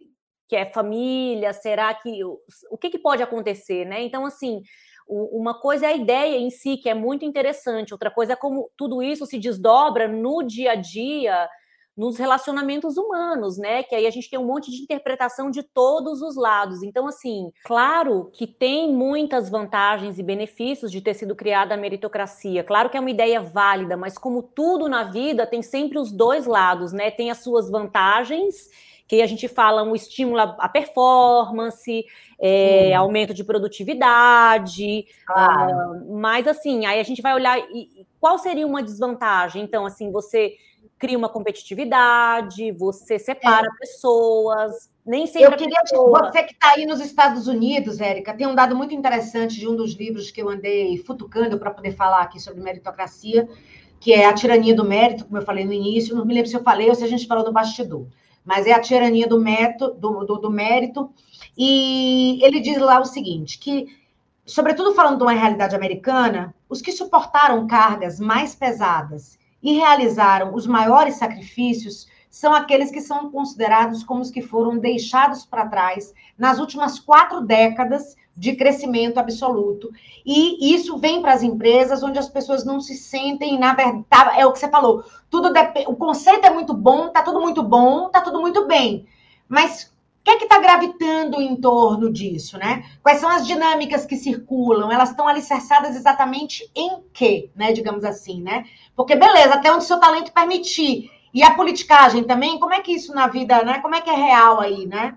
que 0.46 0.54
é 0.54 0.64
família? 0.66 1.52
Será 1.52 1.92
que 1.94 2.24
o 2.24 2.78
que, 2.78 2.90
que 2.90 2.98
pode 2.98 3.22
acontecer, 3.24 3.84
né? 3.84 4.02
Então, 4.02 4.24
assim, 4.24 4.62
uma 5.10 5.58
coisa 5.60 5.86
é 5.86 5.90
a 5.90 5.96
ideia 5.96 6.38
em 6.38 6.50
si, 6.50 6.76
que 6.76 6.88
é 6.88 6.94
muito 6.94 7.24
interessante, 7.24 7.92
outra 7.92 8.10
coisa 8.10 8.34
é 8.34 8.36
como 8.36 8.70
tudo 8.76 9.02
isso 9.02 9.26
se 9.26 9.38
desdobra 9.38 10.06
no 10.06 10.42
dia 10.42 10.72
a 10.72 10.74
dia, 10.76 11.48
nos 11.96 12.16
relacionamentos 12.16 12.96
humanos, 12.96 13.58
né? 13.58 13.82
Que 13.82 13.94
aí 13.94 14.06
a 14.06 14.10
gente 14.10 14.30
tem 14.30 14.38
um 14.38 14.46
monte 14.46 14.70
de 14.70 14.82
interpretação 14.82 15.50
de 15.50 15.62
todos 15.62 16.22
os 16.22 16.36
lados. 16.36 16.82
Então, 16.82 17.06
assim, 17.06 17.50
claro 17.64 18.30
que 18.32 18.46
tem 18.46 18.90
muitas 18.92 19.50
vantagens 19.50 20.18
e 20.18 20.22
benefícios 20.22 20.90
de 20.90 21.00
ter 21.00 21.12
sido 21.14 21.34
criada 21.34 21.74
a 21.74 21.76
meritocracia. 21.76 22.64
Claro 22.64 22.88
que 22.88 22.96
é 22.96 23.00
uma 23.00 23.10
ideia 23.10 23.40
válida, 23.40 23.96
mas 23.96 24.16
como 24.16 24.42
tudo 24.42 24.88
na 24.88 25.04
vida, 25.04 25.46
tem 25.46 25.60
sempre 25.60 25.98
os 25.98 26.10
dois 26.10 26.46
lados, 26.46 26.92
né? 26.92 27.10
Tem 27.10 27.30
as 27.30 27.42
suas 27.42 27.68
vantagens 27.68 28.70
que 29.10 29.20
a 29.20 29.26
gente 29.26 29.48
fala 29.48 29.82
um 29.82 29.96
estímulo 29.96 30.38
à 30.38 30.68
performance, 30.68 32.04
é, 32.38 32.92
hum. 32.94 33.00
aumento 33.00 33.34
de 33.34 33.42
produtividade, 33.42 35.04
claro. 35.26 35.98
uh, 35.98 36.16
mas 36.16 36.46
assim, 36.46 36.86
aí 36.86 37.00
a 37.00 37.02
gente 37.02 37.20
vai 37.20 37.34
olhar 37.34 37.58
e, 37.58 38.06
qual 38.20 38.38
seria 38.38 38.64
uma 38.64 38.84
desvantagem? 38.84 39.64
Então, 39.64 39.84
assim, 39.84 40.12
você 40.12 40.54
cria 40.96 41.18
uma 41.18 41.28
competitividade, 41.28 42.70
você 42.70 43.18
separa 43.18 43.66
é. 43.66 43.78
pessoas, 43.80 44.88
nem 45.04 45.26
sempre. 45.26 45.54
Eu 45.54 45.58
queria 45.58 45.80
pessoa... 45.80 46.30
você 46.30 46.44
que 46.44 46.52
está 46.52 46.74
aí 46.74 46.86
nos 46.86 47.00
Estados 47.00 47.48
Unidos, 47.48 48.00
Érica, 48.00 48.32
tem 48.32 48.46
um 48.46 48.54
dado 48.54 48.76
muito 48.76 48.94
interessante 48.94 49.58
de 49.58 49.66
um 49.66 49.74
dos 49.74 49.94
livros 49.94 50.30
que 50.30 50.40
eu 50.40 50.48
andei 50.48 50.98
futucando 50.98 51.58
para 51.58 51.72
poder 51.72 51.96
falar 51.96 52.20
aqui 52.20 52.38
sobre 52.38 52.62
meritocracia 52.62 53.48
que 53.98 54.14
é 54.14 54.24
a 54.24 54.32
tirania 54.32 54.74
do 54.74 54.82
mérito, 54.82 55.26
como 55.26 55.36
eu 55.36 55.44
falei 55.44 55.64
no 55.66 55.74
início, 55.74 56.16
não 56.16 56.24
me 56.24 56.32
lembro 56.32 56.48
se 56.48 56.56
eu 56.56 56.62
falei 56.62 56.88
ou 56.88 56.94
se 56.94 57.04
a 57.04 57.06
gente 57.06 57.26
falou 57.26 57.44
do 57.44 57.52
bastidor, 57.52 58.06
mas 58.44 58.66
é 58.66 58.72
a 58.72 58.80
tirania 58.80 59.26
do, 59.26 59.38
do, 59.38 60.24
do, 60.24 60.36
do 60.38 60.50
mérito, 60.50 61.10
e 61.56 62.38
ele 62.42 62.60
diz 62.60 62.78
lá 62.78 63.00
o 63.00 63.04
seguinte, 63.04 63.58
que, 63.58 63.86
sobretudo 64.46 64.94
falando 64.94 65.18
de 65.18 65.22
uma 65.22 65.32
realidade 65.32 65.74
americana, 65.74 66.54
os 66.68 66.80
que 66.80 66.92
suportaram 66.92 67.66
cargas 67.66 68.18
mais 68.18 68.54
pesadas 68.54 69.38
e 69.62 69.74
realizaram 69.74 70.54
os 70.54 70.66
maiores 70.66 71.16
sacrifícios 71.16 72.08
são 72.30 72.54
aqueles 72.54 72.90
que 72.90 73.00
são 73.00 73.30
considerados 73.30 74.04
como 74.04 74.20
os 74.20 74.30
que 74.30 74.40
foram 74.40 74.78
deixados 74.78 75.44
para 75.44 75.66
trás 75.66 76.14
nas 76.38 76.58
últimas 76.60 76.98
quatro 76.98 77.40
décadas 77.40 78.16
de 78.40 78.56
crescimento 78.56 79.18
absoluto. 79.18 79.90
E 80.24 80.74
isso 80.74 80.96
vem 80.96 81.20
para 81.20 81.34
as 81.34 81.42
empresas 81.42 82.02
onde 82.02 82.18
as 82.18 82.26
pessoas 82.26 82.64
não 82.64 82.80
se 82.80 82.94
sentem, 82.94 83.58
na 83.58 83.74
verdade, 83.74 84.02
tá, 84.08 84.32
é 84.34 84.46
o 84.46 84.52
que 84.52 84.58
você 84.58 84.68
falou, 84.68 85.04
tudo 85.28 85.52
o 85.86 85.94
conceito 85.94 86.46
é 86.46 86.50
muito 86.50 86.72
bom, 86.72 87.10
tá 87.10 87.22
tudo 87.22 87.38
muito 87.38 87.62
bom, 87.62 88.08
tá 88.08 88.22
tudo 88.22 88.40
muito 88.40 88.66
bem. 88.66 89.06
Mas 89.46 89.92
o 90.20 90.24
que 90.24 90.30
é 90.30 90.36
que 90.38 90.44
está 90.44 90.58
gravitando 90.58 91.38
em 91.38 91.54
torno 91.54 92.10
disso, 92.10 92.56
né? 92.56 92.82
Quais 93.02 93.20
são 93.20 93.28
as 93.28 93.46
dinâmicas 93.46 94.06
que 94.06 94.16
circulam? 94.16 94.90
Elas 94.90 95.10
estão 95.10 95.28
alicerçadas 95.28 95.94
exatamente 95.94 96.66
em 96.74 97.02
quê, 97.12 97.50
né? 97.54 97.72
Digamos 97.72 98.04
assim, 98.04 98.40
né? 98.40 98.64
Porque, 98.96 99.14
beleza, 99.14 99.52
até 99.54 99.70
onde 99.70 99.84
seu 99.84 100.00
talento 100.00 100.32
permitir. 100.32 101.10
E 101.34 101.42
a 101.42 101.54
politicagem 101.54 102.24
também, 102.24 102.58
como 102.58 102.72
é 102.72 102.80
que 102.80 102.92
isso 102.92 103.14
na 103.14 103.28
vida, 103.28 103.62
né? 103.64 103.80
Como 103.80 103.94
é 103.94 104.00
que 104.00 104.08
é 104.08 104.14
real 104.14 104.60
aí, 104.60 104.86
né? 104.86 105.14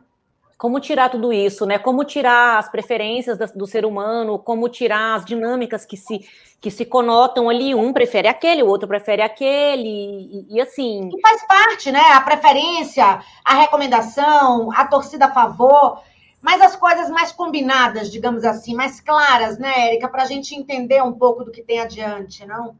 Como 0.58 0.80
tirar 0.80 1.10
tudo 1.10 1.34
isso, 1.34 1.66
né? 1.66 1.78
Como 1.78 2.04
tirar 2.04 2.58
as 2.58 2.70
preferências 2.70 3.38
do 3.54 3.68
ser 3.68 3.86
humano, 3.86 4.40
como 4.40 4.70
tirar 4.70 5.16
as 5.16 5.26
dinâmicas 5.26 5.86
que 5.86 5.98
se 5.98 6.26
que 6.62 6.72
se 6.72 6.86
conotam 6.86 7.50
ali, 7.50 7.76
um 7.76 7.92
prefere 7.92 8.26
aquele, 8.26 8.64
o 8.64 8.68
outro 8.68 8.88
prefere 8.88 9.22
aquele, 9.22 9.86
e, 9.86 10.48
e 10.50 10.62
assim. 10.62 11.10
E 11.14 11.20
faz 11.20 11.46
parte, 11.46 11.92
né? 11.92 12.00
A 12.14 12.22
preferência, 12.22 13.22
a 13.44 13.56
recomendação, 13.56 14.72
a 14.72 14.88
torcida 14.88 15.26
a 15.26 15.34
favor, 15.34 16.02
mas 16.42 16.62
as 16.62 16.74
coisas 16.78 17.10
mais 17.10 17.34
combinadas, 17.34 18.10
digamos 18.10 18.46
assim, 18.46 18.76
mais 18.76 19.02
claras, 19.02 19.58
né, 19.58 19.88
Érica, 19.88 20.08
para 20.08 20.24
a 20.24 20.26
gente 20.26 20.56
entender 20.56 21.04
um 21.04 21.12
pouco 21.12 21.44
do 21.44 21.52
que 21.52 21.62
tem 21.62 21.82
adiante, 21.82 22.46
não? 22.46 22.76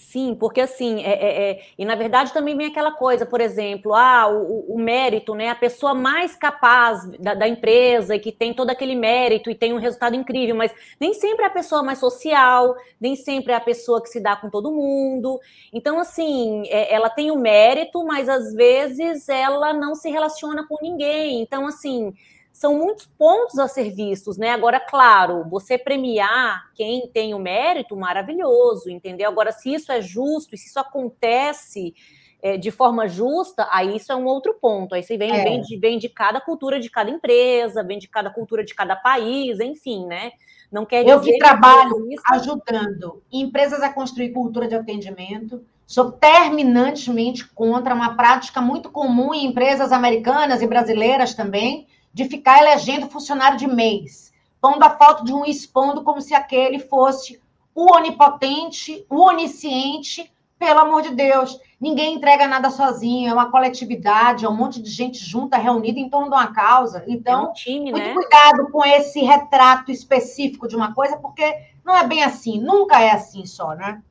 Sim, 0.00 0.34
porque 0.34 0.62
assim, 0.62 1.02
é, 1.02 1.10
é, 1.10 1.50
é, 1.50 1.62
e 1.76 1.84
na 1.84 1.94
verdade 1.94 2.32
também 2.32 2.56
vem 2.56 2.68
aquela 2.68 2.90
coisa, 2.90 3.26
por 3.26 3.38
exemplo, 3.38 3.94
ah, 3.94 4.28
o, 4.28 4.74
o 4.74 4.78
mérito, 4.78 5.34
né? 5.34 5.50
A 5.50 5.54
pessoa 5.54 5.92
mais 5.92 6.34
capaz 6.34 7.06
da, 7.18 7.34
da, 7.34 7.46
empresa 7.46 8.16
e 8.16 8.18
que 8.18 8.32
tem 8.32 8.54
todo 8.54 8.70
aquele 8.70 8.94
mérito 8.94 9.50
e 9.50 9.54
tem 9.54 9.74
um 9.74 9.78
resultado 9.78 10.16
incrível, 10.16 10.56
mas 10.56 10.72
nem 10.98 11.12
sempre 11.12 11.44
é 11.44 11.48
a 11.48 11.50
pessoa 11.50 11.82
mais 11.82 11.98
social, 11.98 12.74
nem 12.98 13.14
sempre 13.14 13.52
é 13.52 13.56
a 13.56 13.60
pessoa 13.60 14.02
que 14.02 14.08
se 14.08 14.20
dá 14.20 14.34
com 14.34 14.48
todo 14.48 14.72
mundo. 14.72 15.38
Então, 15.70 16.00
assim, 16.00 16.62
é, 16.68 16.94
ela 16.94 17.10
tem 17.10 17.30
o 17.30 17.36
mérito, 17.36 18.02
mas 18.02 18.26
às 18.26 18.54
vezes 18.54 19.28
ela 19.28 19.74
não 19.74 19.94
se 19.94 20.08
relaciona 20.08 20.66
com 20.66 20.78
ninguém. 20.80 21.42
Então, 21.42 21.66
assim, 21.66 22.14
são 22.60 22.76
muitos 22.76 23.06
pontos 23.06 23.58
a 23.58 23.66
ser 23.66 23.88
vistos, 23.88 24.36
né? 24.36 24.50
Agora, 24.50 24.78
claro, 24.78 25.48
você 25.48 25.78
premiar 25.78 26.70
quem 26.74 27.08
tem 27.08 27.32
o 27.32 27.38
mérito, 27.38 27.96
maravilhoso, 27.96 28.90
entendeu? 28.90 29.30
Agora, 29.30 29.50
se 29.50 29.72
isso 29.72 29.90
é 29.90 30.02
justo 30.02 30.54
e 30.54 30.58
se 30.58 30.68
isso 30.68 30.78
acontece 30.78 31.94
é, 32.42 32.58
de 32.58 32.70
forma 32.70 33.08
justa, 33.08 33.66
aí 33.70 33.96
isso 33.96 34.12
é 34.12 34.14
um 34.14 34.26
outro 34.26 34.58
ponto. 34.60 34.94
Aí 34.94 35.02
você 35.02 35.16
vem, 35.16 35.30
é. 35.30 35.42
vem, 35.42 35.62
de, 35.62 35.78
vem 35.78 35.98
de 35.98 36.10
cada 36.10 36.38
cultura 36.38 36.78
de 36.78 36.90
cada 36.90 37.08
empresa, 37.08 37.82
vem 37.82 37.98
de 37.98 38.08
cada 38.08 38.28
cultura 38.28 38.62
de 38.62 38.74
cada 38.74 38.94
país, 38.94 39.58
enfim, 39.58 40.04
né? 40.04 40.32
Não 40.70 40.84
quer 40.84 41.02
dizer. 41.02 41.14
Eu 41.14 41.20
que 41.22 41.38
trabalho 41.38 42.08
que 42.08 42.16
ajudando 42.30 43.22
empresas 43.32 43.80
a 43.80 43.90
construir 43.90 44.34
cultura 44.34 44.68
de 44.68 44.74
atendimento. 44.74 45.64
Sou 45.86 46.12
terminantemente 46.12 47.48
contra 47.48 47.94
uma 47.94 48.14
prática 48.18 48.60
muito 48.60 48.90
comum 48.90 49.32
em 49.32 49.46
empresas 49.46 49.92
americanas 49.92 50.60
e 50.60 50.66
brasileiras 50.66 51.32
também, 51.32 51.88
de 52.12 52.24
ficar 52.24 52.58
elegendo 52.60 53.08
funcionário 53.08 53.58
de 53.58 53.66
mês, 53.66 54.32
pondo 54.60 54.82
a 54.82 54.90
foto 54.90 55.24
de 55.24 55.32
um 55.32 55.44
expondo 55.44 56.02
como 56.02 56.20
se 56.20 56.34
aquele 56.34 56.78
fosse 56.78 57.40
o 57.74 57.94
onipotente, 57.94 59.06
o 59.08 59.20
onisciente, 59.20 60.30
pelo 60.58 60.80
amor 60.80 61.02
de 61.02 61.14
Deus. 61.14 61.58
Ninguém 61.80 62.14
entrega 62.14 62.46
nada 62.46 62.68
sozinho, 62.68 63.30
é 63.30 63.32
uma 63.32 63.50
coletividade, 63.50 64.44
é 64.44 64.48
um 64.48 64.54
monte 64.54 64.82
de 64.82 64.90
gente 64.90 65.18
junta, 65.18 65.56
reunida 65.56 65.98
em 65.98 66.10
torno 66.10 66.28
de 66.28 66.34
uma 66.34 66.52
causa. 66.52 67.02
Então, 67.08 67.46
é 67.46 67.48
um 67.48 67.52
time, 67.54 67.90
muito 67.90 68.06
né? 68.06 68.12
cuidado 68.12 68.70
com 68.70 68.84
esse 68.84 69.20
retrato 69.20 69.90
específico 69.90 70.68
de 70.68 70.76
uma 70.76 70.94
coisa, 70.94 71.16
porque 71.16 71.56
não 71.82 71.96
é 71.96 72.06
bem 72.06 72.22
assim, 72.22 72.60
nunca 72.60 73.00
é 73.00 73.12
assim 73.12 73.46
só, 73.46 73.74
né? 73.74 74.02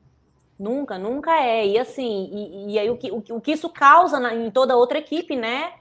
Nunca, 0.58 0.98
nunca 0.98 1.40
é. 1.40 1.66
E 1.66 1.78
assim, 1.78 2.28
e, 2.32 2.72
e 2.72 2.78
aí 2.78 2.90
o 2.90 2.96
que, 2.96 3.10
o, 3.12 3.22
o 3.30 3.40
que 3.40 3.52
isso 3.52 3.68
causa 3.70 4.18
na, 4.18 4.34
em 4.34 4.50
toda 4.50 4.76
outra 4.76 4.98
equipe, 4.98 5.36
né? 5.36 5.72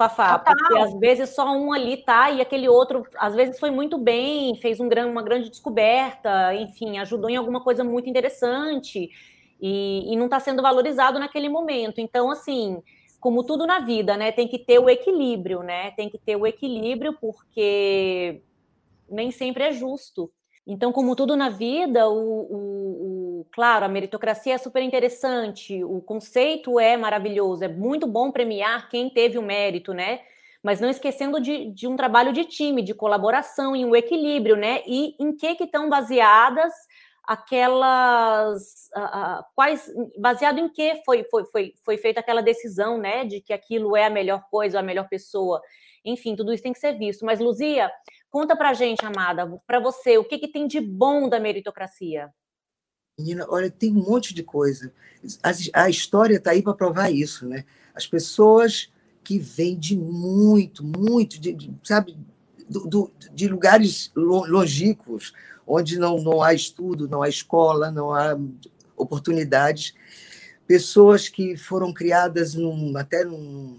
Fafá, 0.00 0.38
Total. 0.38 0.56
porque 0.56 0.78
às 0.78 0.98
vezes 0.98 1.34
só 1.34 1.52
um 1.52 1.74
ali 1.74 1.98
tá 1.98 2.30
e 2.30 2.40
aquele 2.40 2.66
outro, 2.66 3.02
às 3.18 3.34
vezes 3.34 3.60
foi 3.60 3.70
muito 3.70 3.98
bem, 3.98 4.56
fez 4.56 4.80
um 4.80 4.88
gran, 4.88 5.06
uma 5.06 5.22
grande 5.22 5.50
descoberta, 5.50 6.54
enfim, 6.54 6.96
ajudou 6.96 7.28
em 7.28 7.36
alguma 7.36 7.62
coisa 7.62 7.84
muito 7.84 8.08
interessante 8.08 9.10
e, 9.60 10.10
e 10.10 10.16
não 10.16 10.24
está 10.24 10.40
sendo 10.40 10.62
valorizado 10.62 11.18
naquele 11.18 11.50
momento. 11.50 12.00
Então, 12.00 12.30
assim, 12.30 12.82
como 13.20 13.44
tudo 13.44 13.66
na 13.66 13.80
vida, 13.80 14.16
né, 14.16 14.32
tem 14.32 14.48
que 14.48 14.58
ter 14.58 14.78
o 14.78 14.88
equilíbrio, 14.88 15.62
né? 15.62 15.90
Tem 15.90 16.08
que 16.08 16.16
ter 16.16 16.34
o 16.34 16.46
equilíbrio 16.46 17.12
porque 17.20 18.40
nem 19.06 19.30
sempre 19.30 19.64
é 19.64 19.72
justo. 19.72 20.32
Então, 20.66 20.92
como 20.92 21.16
tudo 21.16 21.36
na 21.36 21.48
vida, 21.48 22.08
o, 22.08 22.12
o, 22.14 23.40
o, 23.40 23.46
claro, 23.52 23.84
a 23.84 23.88
meritocracia 23.88 24.54
é 24.54 24.58
super 24.58 24.82
interessante, 24.82 25.82
o 25.82 26.00
conceito 26.00 26.78
é 26.78 26.96
maravilhoso, 26.96 27.64
é 27.64 27.68
muito 27.68 28.06
bom 28.06 28.30
premiar 28.30 28.88
quem 28.88 29.10
teve 29.10 29.38
o 29.38 29.42
mérito, 29.42 29.92
né? 29.92 30.20
Mas 30.62 30.78
não 30.78 30.90
esquecendo 30.90 31.40
de, 31.40 31.70
de 31.72 31.88
um 31.88 31.96
trabalho 31.96 32.32
de 32.32 32.44
time, 32.44 32.82
de 32.82 32.94
colaboração 32.94 33.74
e 33.74 33.84
um 33.84 33.96
equilíbrio, 33.96 34.56
né? 34.56 34.82
E 34.86 35.16
em 35.18 35.34
que 35.34 35.54
que 35.54 35.64
estão 35.64 35.88
baseadas 35.88 36.72
aquelas 37.24 38.90
uh, 38.96 39.44
quais 39.54 39.88
baseado 40.18 40.58
em 40.58 40.68
que 40.68 41.00
foi, 41.04 41.24
foi, 41.30 41.44
foi, 41.44 41.74
foi 41.84 41.96
feita 41.96 42.20
aquela 42.20 42.42
decisão, 42.42 42.98
né? 42.98 43.24
De 43.24 43.40
que 43.40 43.52
aquilo 43.52 43.96
é 43.96 44.04
a 44.04 44.10
melhor 44.10 44.42
coisa, 44.50 44.80
a 44.80 44.82
melhor 44.82 45.08
pessoa. 45.08 45.62
Enfim, 46.04 46.34
tudo 46.36 46.52
isso 46.52 46.62
tem 46.62 46.72
que 46.72 46.78
ser 46.78 46.92
visto. 46.98 47.24
Mas, 47.24 47.40
Luzia, 47.40 47.90
Conta 48.30 48.56
pra 48.56 48.72
gente, 48.72 49.04
amada, 49.04 49.44
para 49.66 49.80
você, 49.80 50.16
o 50.16 50.24
que, 50.24 50.38
que 50.38 50.48
tem 50.48 50.68
de 50.68 50.80
bom 50.80 51.28
da 51.28 51.40
meritocracia? 51.40 52.32
Menina, 53.18 53.44
olha, 53.48 53.68
tem 53.68 53.90
um 53.90 54.02
monte 54.02 54.32
de 54.32 54.44
coisa. 54.44 54.92
A, 55.42 55.82
a 55.84 55.90
história 55.90 56.36
está 56.36 56.52
aí 56.52 56.62
para 56.62 56.72
provar 56.74 57.10
isso, 57.10 57.46
né? 57.46 57.64
As 57.94 58.06
pessoas 58.06 58.90
que 59.24 59.38
vêm 59.38 59.76
de 59.76 59.96
muito, 59.96 60.84
muito, 60.84 61.40
de, 61.40 61.52
de 61.52 61.74
sabe, 61.82 62.16
do, 62.68 62.86
do, 62.86 63.12
de 63.32 63.48
lugares 63.48 64.12
longínquos, 64.14 65.32
onde 65.66 65.98
não, 65.98 66.18
não 66.22 66.40
há 66.40 66.54
estudo, 66.54 67.08
não 67.08 67.22
há 67.22 67.28
escola, 67.28 67.90
não 67.90 68.14
há 68.14 68.38
oportunidades. 68.96 69.92
Pessoas 70.66 71.28
que 71.28 71.56
foram 71.56 71.92
criadas 71.92 72.54
num, 72.54 72.96
até 72.96 73.24
num, 73.24 73.78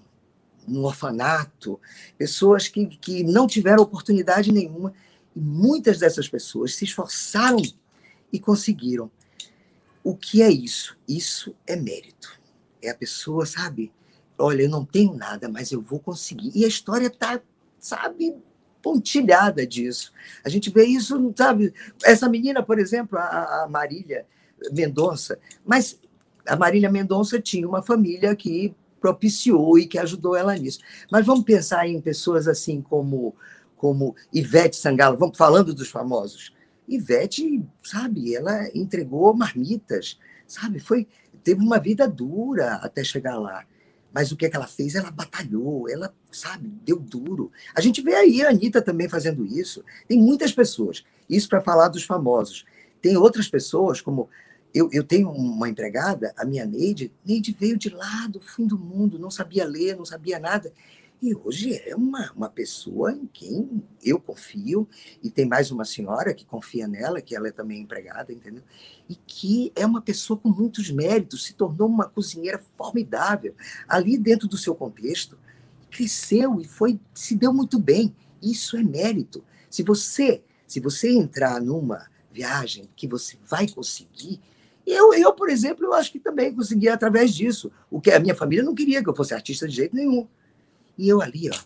no 0.67 0.83
orfanato, 0.83 1.79
pessoas 2.17 2.67
que, 2.67 2.85
que 2.85 3.23
não 3.23 3.47
tiveram 3.47 3.83
oportunidade 3.83 4.51
nenhuma. 4.51 4.93
E 5.35 5.39
muitas 5.39 5.99
dessas 5.99 6.27
pessoas 6.27 6.75
se 6.75 6.85
esforçaram 6.85 7.61
e 8.31 8.39
conseguiram. 8.39 9.09
O 10.03 10.15
que 10.15 10.41
é 10.41 10.49
isso? 10.49 10.97
Isso 11.07 11.55
é 11.67 11.75
mérito. 11.75 12.39
É 12.81 12.89
a 12.89 12.95
pessoa, 12.95 13.45
sabe? 13.45 13.91
Olha, 14.37 14.63
eu 14.63 14.69
não 14.69 14.83
tenho 14.83 15.13
nada, 15.13 15.47
mas 15.47 15.71
eu 15.71 15.81
vou 15.81 15.99
conseguir. 15.99 16.51
E 16.55 16.65
a 16.65 16.67
história 16.67 17.07
está, 17.07 17.39
sabe, 17.79 18.35
pontilhada 18.81 19.65
disso. 19.65 20.11
A 20.43 20.49
gente 20.49 20.69
vê 20.69 20.85
isso, 20.85 21.31
sabe? 21.35 21.73
Essa 22.03 22.27
menina, 22.27 22.63
por 22.63 22.79
exemplo, 22.79 23.17
a, 23.17 23.63
a 23.63 23.67
Marília 23.69 24.25
Mendonça, 24.71 25.39
mas 25.63 25.99
a 26.45 26.55
Marília 26.55 26.91
Mendonça 26.91 27.39
tinha 27.39 27.67
uma 27.67 27.83
família 27.83 28.35
que 28.35 28.73
propiciou 29.01 29.77
e 29.77 29.87
que 29.87 29.97
ajudou 29.97 30.35
ela 30.35 30.55
nisso. 30.55 30.79
Mas 31.11 31.25
vamos 31.25 31.43
pensar 31.43 31.87
em 31.87 31.99
pessoas 31.99 32.47
assim 32.47 32.81
como 32.81 33.35
como 33.75 34.15
Ivete 34.31 34.75
Sangalo, 34.75 35.17
vamos 35.17 35.35
falando 35.35 35.73
dos 35.73 35.89
famosos. 35.89 36.53
Ivete, 36.87 37.65
sabe, 37.81 38.35
ela 38.35 38.69
entregou 38.75 39.33
marmitas, 39.33 40.19
sabe, 40.45 40.79
foi 40.79 41.07
teve 41.43 41.61
uma 41.61 41.79
vida 41.79 42.07
dura 42.07 42.75
até 42.75 43.03
chegar 43.03 43.39
lá. 43.39 43.65
Mas 44.13 44.31
o 44.31 44.37
que, 44.37 44.45
é 44.45 44.49
que 44.49 44.55
ela 44.55 44.67
fez? 44.67 44.93
Ela 44.93 45.09
batalhou, 45.09 45.89
ela, 45.89 46.13
sabe, 46.31 46.67
deu 46.85 46.99
duro. 46.99 47.51
A 47.73 47.79
gente 47.79 48.01
vê 48.01 48.13
aí 48.13 48.43
a 48.43 48.49
Anitta 48.49 48.81
também 48.81 49.07
fazendo 49.07 49.45
isso. 49.45 49.83
Tem 50.07 50.17
muitas 50.17 50.51
pessoas. 50.51 51.03
Isso 51.29 51.47
para 51.47 51.61
falar 51.61 51.87
dos 51.87 52.03
famosos. 52.03 52.65
Tem 53.01 53.15
outras 53.15 53.47
pessoas, 53.47 54.01
como 54.01 54.29
eu, 54.73 54.89
eu 54.91 55.03
tenho 55.03 55.29
uma 55.29 55.69
empregada, 55.69 56.33
a 56.37 56.45
minha 56.45 56.65
Neide, 56.65 57.11
Neide 57.25 57.55
veio 57.57 57.77
de 57.77 57.89
lá 57.89 58.27
do 58.27 58.39
fim 58.39 58.65
do 58.65 58.77
mundo, 58.77 59.19
não 59.19 59.29
sabia 59.29 59.65
ler, 59.65 59.95
não 59.95 60.05
sabia 60.05 60.39
nada, 60.39 60.71
E 61.21 61.35
hoje 61.35 61.79
é 61.85 61.95
uma, 61.95 62.31
uma 62.31 62.49
pessoa 62.49 63.11
em 63.11 63.27
quem 63.31 63.83
eu 64.03 64.19
confio, 64.19 64.89
e 65.21 65.29
tem 65.29 65.45
mais 65.45 65.69
uma 65.69 65.85
senhora 65.85 66.33
que 66.33 66.43
confia 66.43 66.87
nela, 66.87 67.21
que 67.21 67.35
ela 67.35 67.47
é 67.47 67.51
também 67.51 67.81
empregada, 67.81 68.33
entendeu? 68.33 68.63
E 69.07 69.15
que 69.15 69.71
é 69.75 69.85
uma 69.85 70.01
pessoa 70.01 70.39
com 70.39 70.49
muitos 70.49 70.89
méritos, 70.89 71.45
se 71.45 71.53
tornou 71.53 71.87
uma 71.87 72.09
cozinheira 72.09 72.59
formidável, 72.75 73.53
ali 73.87 74.17
dentro 74.17 74.47
do 74.47 74.57
seu 74.57 74.73
contexto, 74.73 75.37
cresceu 75.91 76.59
e 76.59 76.65
foi 76.65 76.99
se 77.13 77.35
deu 77.35 77.53
muito 77.53 77.77
bem. 77.77 78.15
Isso 78.41 78.75
é 78.75 78.81
mérito. 78.81 79.43
Se 79.69 79.83
você, 79.83 80.41
se 80.65 80.79
você 80.79 81.11
entrar 81.11 81.61
numa 81.61 82.09
viagem 82.31 82.89
que 82.95 83.07
você 83.07 83.37
vai 83.47 83.67
conseguir, 83.67 84.41
eu, 84.85 85.13
eu, 85.13 85.33
por 85.33 85.49
exemplo, 85.49 85.85
eu 85.85 85.93
acho 85.93 86.11
que 86.11 86.19
também 86.19 86.53
consegui 86.53 86.89
através 86.89 87.33
disso. 87.33 87.71
O 87.89 88.01
que 88.01 88.11
a 88.11 88.19
minha 88.19 88.35
família 88.35 88.63
não 88.63 88.75
queria 88.75 89.03
que 89.03 89.09
eu 89.09 89.15
fosse 89.15 89.33
artista 89.33 89.67
de 89.67 89.75
jeito 89.75 89.95
nenhum. 89.95 90.27
E 90.97 91.07
eu 91.09 91.21
ali, 91.21 91.49
ó, 91.49 91.57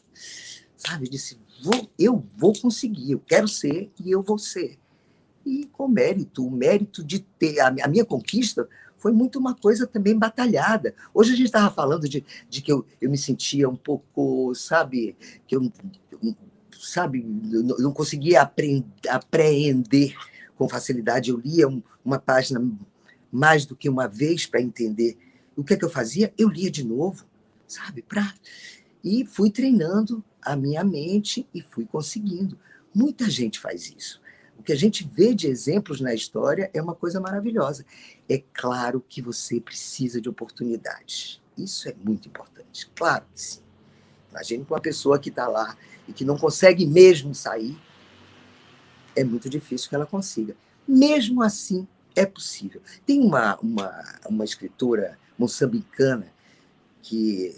sabe, 0.78 1.10
disse, 1.10 1.38
vou, 1.62 1.90
eu 1.98 2.24
vou 2.38 2.54
conseguir, 2.54 3.12
eu 3.12 3.20
quero 3.20 3.48
ser 3.48 3.92
e 4.04 4.12
eu 4.12 4.22
vou 4.22 4.38
ser. 4.38 4.78
E 5.46 5.66
com 5.68 5.88
mérito, 5.88 6.46
o 6.46 6.52
mérito 6.52 7.04
de 7.04 7.20
ter, 7.20 7.60
a, 7.60 7.68
a 7.68 7.88
minha 7.88 8.06
conquista 8.06 8.68
foi 8.98 9.12
muito 9.12 9.38
uma 9.38 9.54
coisa 9.54 9.86
também 9.86 10.18
batalhada. 10.18 10.96
Hoje 11.14 11.34
a 11.34 11.36
gente 11.36 11.46
estava 11.46 11.74
falando 11.74 12.10
de, 12.10 12.26
de 12.50 12.62
que 12.62 12.72
eu, 12.72 12.86
eu 13.00 13.10
me 13.10 13.18
sentia 13.18 13.70
um 13.70 13.76
pouco, 13.76 14.54
sabe, 14.56 15.16
que 15.48 15.56
eu, 15.56 15.72
sabe, 16.72 17.24
não, 17.24 17.78
não 17.78 17.92
conseguia 17.92 18.42
aprender, 18.42 18.86
apreender 19.10 20.16
com 20.56 20.68
facilidade. 20.68 21.30
Eu 21.30 21.38
lia 21.38 21.68
um, 21.68 21.84
uma 22.04 22.18
página 22.18 22.60
mais 23.36 23.66
do 23.66 23.76
que 23.76 23.90
uma 23.90 24.08
vez 24.08 24.46
para 24.46 24.62
entender. 24.62 25.18
O 25.56 25.64
que 25.64 25.74
é 25.74 25.78
que 25.78 25.86
eu 25.86 25.90
fazia? 25.90 26.34
Eu 26.38 26.50
lia 26.50 26.72
de 26.72 26.84
novo, 26.84 27.26
sabe, 27.68 28.02
para 28.02 28.34
e 29.04 29.24
fui 29.26 29.52
treinando 29.52 30.24
a 30.42 30.56
minha 30.56 30.84
mente 30.84 31.48
e 31.54 31.62
fui 31.62 31.86
conseguindo. 31.86 32.58
Muita 32.94 33.30
gente 33.30 33.60
faz 33.60 33.94
isso. 33.96 34.22
O 34.58 34.64
que 34.64 34.72
a 34.72 34.76
gente 34.76 35.08
vê 35.14 35.36
de 35.36 35.48
exemplos 35.48 36.00
na 36.00 36.14
história 36.14 36.72
é 36.74 36.82
uma 36.82 36.96
coisa 36.96 37.20
maravilhosa. 37.20 37.86
É 38.28 38.42
claro 38.54 39.04
que 39.08 39.22
você 39.22 39.60
precisa 39.60 40.20
de 40.20 40.30
oportunidades. 40.30 41.42
Isso 41.58 41.88
é 41.90 41.96
muito 42.04 42.28
importante. 42.30 42.90
Claro 42.96 43.26
que 43.34 43.42
sim. 43.42 43.60
Imagine 44.32 44.66
uma 44.68 44.82
pessoa 44.82 45.20
que 45.20 45.30
está 45.30 45.48
lá 45.48 45.78
e 46.08 46.14
que 46.14 46.26
não 46.26 46.38
consegue 46.38 46.86
mesmo 46.86 47.36
sair. 47.36 47.78
É 49.16 49.24
muito 49.24 49.50
difícil 49.50 49.90
que 49.90 49.96
ela 49.96 50.06
consiga. 50.06 50.56
Mesmo 50.88 51.44
assim, 51.44 51.88
é 52.16 52.26
possível. 52.26 52.82
Tem 53.06 53.20
uma, 53.20 53.58
uma, 53.58 54.20
uma 54.28 54.46
escritora 54.46 55.18
moçambicana 55.38 56.28
que 57.02 57.54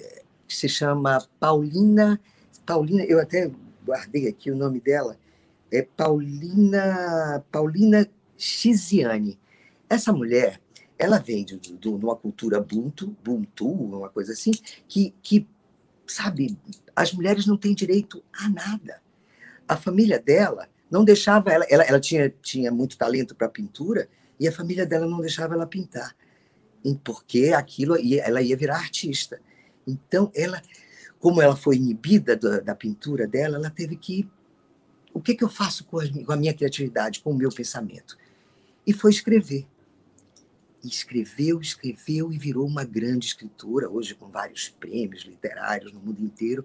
se 0.47 0.67
chama 0.67 1.25
Paulina. 1.39 2.19
Paulina, 2.65 3.03
eu 3.03 3.19
até 3.19 3.51
guardei 3.85 4.27
aqui 4.27 4.51
o 4.51 4.55
nome 4.55 4.81
dela, 4.81 5.17
é 5.71 5.81
Paulina 5.81 7.43
Paulina 7.51 8.09
Chiziane. 8.37 9.39
Essa 9.89 10.11
mulher, 10.11 10.59
ela 10.97 11.19
vem 11.19 11.45
de, 11.45 11.57
de, 11.57 11.77
de 11.77 11.87
uma 11.87 12.15
cultura 12.15 12.59
buntu, 12.59 13.15
buntu, 13.23 13.67
uma 13.67 14.09
coisa 14.09 14.33
assim, 14.33 14.51
que, 14.87 15.13
que, 15.21 15.47
sabe, 16.05 16.57
as 16.95 17.13
mulheres 17.13 17.45
não 17.45 17.55
têm 17.55 17.73
direito 17.73 18.21
a 18.33 18.49
nada. 18.49 19.01
A 19.67 19.77
família 19.77 20.19
dela 20.19 20.67
não 20.89 21.05
deixava 21.05 21.51
ela, 21.51 21.65
ela, 21.69 21.83
ela 21.83 21.99
tinha, 21.99 22.33
tinha 22.41 22.71
muito 22.71 22.97
talento 22.97 23.35
para 23.35 23.47
pintura 23.47 24.09
e 24.39 24.47
a 24.47 24.51
família 24.51 24.85
dela 24.85 25.07
não 25.07 25.19
deixava 25.19 25.53
ela 25.53 25.65
pintar, 25.65 26.15
porque 27.03 27.49
aquilo 27.49 27.97
ia, 27.97 28.21
ela 28.23 28.41
ia 28.41 28.55
virar 28.55 28.77
artista. 28.77 29.41
Então, 29.85 30.31
ela, 30.35 30.61
como 31.19 31.41
ela 31.41 31.55
foi 31.55 31.77
inibida 31.77 32.35
da, 32.35 32.59
da 32.59 32.75
pintura 32.75 33.27
dela, 33.27 33.57
ela 33.57 33.69
teve 33.69 33.95
que. 33.95 34.27
O 35.13 35.21
que, 35.21 35.33
que 35.33 35.43
eu 35.43 35.49
faço 35.49 35.83
com 35.85 35.99
a, 35.99 36.03
com 36.25 36.31
a 36.31 36.37
minha 36.37 36.53
criatividade, 36.53 37.21
com 37.21 37.31
o 37.31 37.35
meu 37.35 37.49
pensamento? 37.49 38.17
E 38.85 38.93
foi 38.93 39.11
escrever. 39.11 39.65
Escreveu, 40.83 41.59
escreveu 41.59 42.31
e 42.31 42.37
virou 42.37 42.65
uma 42.65 42.83
grande 42.83 43.25
escritora, 43.25 43.89
hoje 43.89 44.13
com 44.13 44.29
vários 44.29 44.69
prêmios 44.69 45.23
literários 45.23 45.91
no 45.91 45.99
mundo 45.99 46.23
inteiro. 46.23 46.63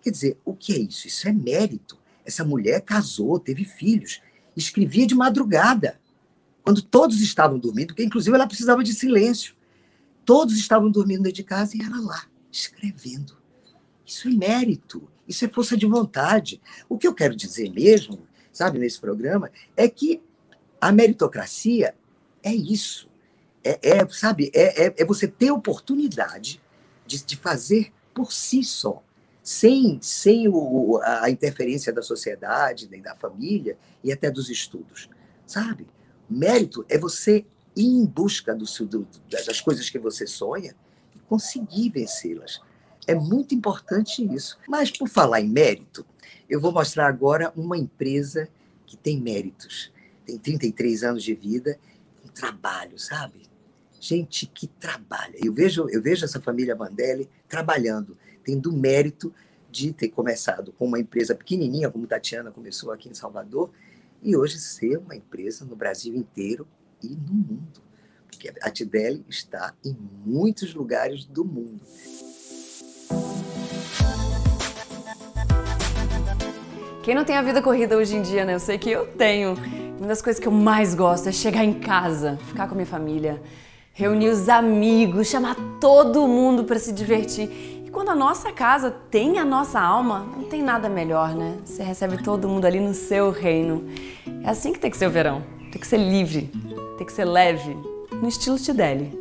Quer 0.00 0.10
dizer, 0.10 0.38
o 0.44 0.54
que 0.54 0.72
é 0.72 0.78
isso? 0.78 1.08
Isso 1.08 1.26
é 1.28 1.32
mérito. 1.32 1.98
Essa 2.24 2.44
mulher 2.44 2.80
casou, 2.82 3.40
teve 3.40 3.64
filhos, 3.64 4.22
escrevia 4.56 5.06
de 5.06 5.14
madrugada, 5.14 5.98
quando 6.68 6.82
todos 6.82 7.22
estavam 7.22 7.58
dormindo, 7.58 7.86
porque 7.86 8.04
inclusive 8.04 8.36
ela 8.36 8.46
precisava 8.46 8.84
de 8.84 8.92
silêncio. 8.92 9.54
Todos 10.22 10.58
estavam 10.58 10.90
dormindo 10.90 11.22
dentro 11.22 11.36
de 11.36 11.42
casa 11.42 11.74
e 11.74 11.80
ela 11.80 11.98
lá 11.98 12.26
escrevendo. 12.52 13.38
Isso 14.04 14.28
é 14.28 14.32
mérito, 14.32 15.08
isso 15.26 15.46
é 15.46 15.48
força 15.48 15.78
de 15.78 15.86
vontade. 15.86 16.60
O 16.86 16.98
que 16.98 17.08
eu 17.08 17.14
quero 17.14 17.34
dizer 17.34 17.70
mesmo, 17.70 18.18
sabe, 18.52 18.78
nesse 18.78 19.00
programa, 19.00 19.50
é 19.74 19.88
que 19.88 20.20
a 20.78 20.92
meritocracia 20.92 21.94
é 22.42 22.54
isso. 22.54 23.08
É, 23.64 24.00
é 24.00 24.08
sabe, 24.10 24.50
é, 24.54 24.88
é, 24.88 24.94
é, 24.98 25.04
você 25.06 25.26
ter 25.26 25.50
oportunidade 25.50 26.60
de, 27.06 27.24
de 27.24 27.36
fazer 27.38 27.94
por 28.12 28.30
si 28.30 28.62
só, 28.62 29.02
sem, 29.42 29.98
sem 30.02 30.48
o, 30.48 31.00
a 31.02 31.30
interferência 31.30 31.94
da 31.94 32.02
sociedade, 32.02 32.90
nem 32.90 33.00
da 33.00 33.14
família 33.14 33.78
e 34.04 34.12
até 34.12 34.30
dos 34.30 34.50
estudos, 34.50 35.08
sabe? 35.46 35.88
Mérito 36.28 36.84
é 36.88 36.98
você 36.98 37.44
ir 37.74 37.86
em 37.86 38.04
busca 38.04 38.54
do, 38.54 38.64
do, 38.86 39.08
das 39.30 39.60
coisas 39.60 39.88
que 39.88 39.98
você 39.98 40.26
sonha 40.26 40.74
conseguir 41.28 41.90
vencê-las. 41.90 42.60
É 43.06 43.14
muito 43.14 43.54
importante 43.54 44.22
isso. 44.34 44.58
Mas, 44.68 44.90
por 44.90 45.08
falar 45.08 45.40
em 45.40 45.48
mérito, 45.48 46.04
eu 46.48 46.60
vou 46.60 46.72
mostrar 46.72 47.06
agora 47.06 47.52
uma 47.56 47.76
empresa 47.76 48.48
que 48.86 48.96
tem 48.96 49.20
méritos. 49.20 49.92
Tem 50.24 50.38
33 50.38 51.04
anos 51.04 51.22
de 51.22 51.34
vida, 51.34 51.78
um 52.24 52.28
trabalho, 52.28 52.98
sabe? 52.98 53.42
Gente 54.00 54.46
que 54.46 54.66
trabalha. 54.66 55.36
Eu 55.42 55.52
vejo, 55.52 55.88
eu 55.88 56.02
vejo 56.02 56.24
essa 56.24 56.40
família 56.40 56.74
Mandelli 56.74 57.28
trabalhando, 57.48 58.16
tendo 58.44 58.72
mérito 58.72 59.32
de 59.70 59.92
ter 59.92 60.08
começado 60.08 60.72
com 60.72 60.86
uma 60.86 60.98
empresa 60.98 61.34
pequenininha, 61.34 61.90
como 61.90 62.06
Tatiana 62.06 62.50
começou 62.50 62.90
aqui 62.90 63.08
em 63.08 63.14
Salvador, 63.14 63.70
e 64.22 64.36
hoje 64.36 64.58
ser 64.58 64.98
uma 64.98 65.14
empresa 65.14 65.64
no 65.64 65.76
Brasil 65.76 66.14
inteiro 66.14 66.66
e 67.02 67.08
no 67.08 67.34
mundo 67.34 67.88
que 68.38 68.52
a 68.62 68.70
Tideli 68.70 69.24
está 69.28 69.74
em 69.84 69.96
muitos 70.24 70.72
lugares 70.74 71.24
do 71.24 71.44
mundo. 71.44 71.80
Quem 77.02 77.14
não 77.14 77.24
tem 77.24 77.36
a 77.36 77.42
vida 77.42 77.60
corrida 77.60 77.96
hoje 77.96 78.16
em 78.16 78.22
dia, 78.22 78.44
né? 78.44 78.54
Eu 78.54 78.60
sei 78.60 78.78
que 78.78 78.90
eu 78.90 79.06
tenho. 79.06 79.54
Uma 79.98 80.06
das 80.06 80.22
coisas 80.22 80.38
que 80.38 80.46
eu 80.46 80.52
mais 80.52 80.94
gosto 80.94 81.28
é 81.28 81.32
chegar 81.32 81.64
em 81.64 81.80
casa, 81.80 82.36
ficar 82.48 82.68
com 82.68 82.74
a 82.74 82.76
minha 82.76 82.86
família, 82.86 83.42
reunir 83.92 84.28
os 84.28 84.48
amigos, 84.48 85.26
chamar 85.26 85.56
todo 85.80 86.28
mundo 86.28 86.64
para 86.64 86.78
se 86.78 86.92
divertir. 86.92 87.77
Quando 87.98 88.10
a 88.10 88.14
nossa 88.14 88.52
casa 88.52 88.92
tem 88.92 89.40
a 89.40 89.44
nossa 89.44 89.80
alma, 89.80 90.20
não 90.20 90.44
tem 90.44 90.62
nada 90.62 90.88
melhor, 90.88 91.34
né? 91.34 91.58
Você 91.64 91.82
recebe 91.82 92.22
todo 92.22 92.48
mundo 92.48 92.64
ali 92.64 92.78
no 92.78 92.94
seu 92.94 93.32
reino. 93.32 93.88
É 94.44 94.50
assim 94.50 94.72
que 94.72 94.78
tem 94.78 94.88
que 94.88 94.96
ser 94.96 95.08
o 95.08 95.10
verão. 95.10 95.42
Tem 95.72 95.80
que 95.80 95.84
ser 95.84 95.96
livre, 95.96 96.48
tem 96.96 97.04
que 97.04 97.12
ser 97.12 97.24
leve, 97.24 97.74
no 98.12 98.28
estilo 98.28 98.56
Tideli. 98.56 99.18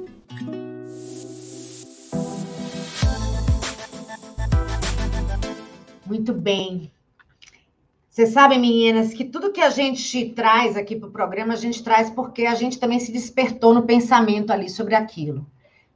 Muito 6.06 6.32
bem. 6.32 6.92
Vocês 8.12 8.30
sabem, 8.30 8.60
meninas, 8.60 9.12
que 9.12 9.26
tudo 9.26 9.52
que 9.52 9.62
a 9.62 9.72
gente 9.72 10.30
traz 10.36 10.78
aqui 10.78 10.96
para 10.96 11.10
o 11.10 11.12
programa, 11.12 11.56
a 11.56 11.58
gente 11.58 11.84
traz 11.84 12.12
porque 12.12 12.46
a 12.46 12.54
gente 12.54 12.80
também 12.80 13.00
se 13.00 13.12
despertou 13.12 13.74
no 13.74 13.88
pensamento 13.88 14.54
ali 14.54 14.70
sobre 14.70 14.94
aquilo. 14.94 15.48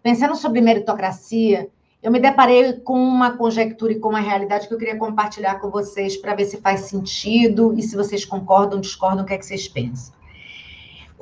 Pensando 0.01 0.35
sobre 0.35 0.61
meritocracia, 0.61 1.69
eu 2.01 2.11
me 2.11 2.19
deparei 2.19 2.73
com 2.73 3.01
uma 3.01 3.37
conjectura 3.37 3.93
e 3.93 3.99
com 3.99 4.09
uma 4.09 4.19
realidade 4.19 4.67
que 4.67 4.73
eu 4.73 4.77
queria 4.77 4.97
compartilhar 4.97 5.59
com 5.59 5.69
vocês 5.69 6.17
para 6.17 6.35
ver 6.35 6.45
se 6.45 6.57
faz 6.57 6.81
sentido 6.81 7.73
e 7.77 7.81
se 7.81 7.95
vocês 7.95 8.25
concordam, 8.25 8.79
discordam, 8.79 9.23
o 9.23 9.27
que 9.27 9.33
é 9.33 9.37
que 9.37 9.45
vocês 9.45 9.67
pensam 9.67 10.13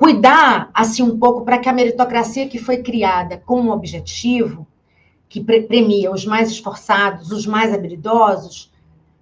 cuidar 0.00 0.70
assim 0.72 1.02
um 1.02 1.18
pouco 1.18 1.44
para 1.44 1.58
que 1.58 1.68
a 1.68 1.74
meritocracia 1.74 2.48
que 2.48 2.58
foi 2.58 2.78
criada 2.82 3.36
com 3.36 3.60
um 3.60 3.70
objetivo 3.70 4.66
que 5.28 5.44
premia 5.44 6.10
os 6.10 6.24
mais 6.24 6.50
esforçados, 6.50 7.30
os 7.30 7.46
mais 7.46 7.74
habilidosos, 7.74 8.72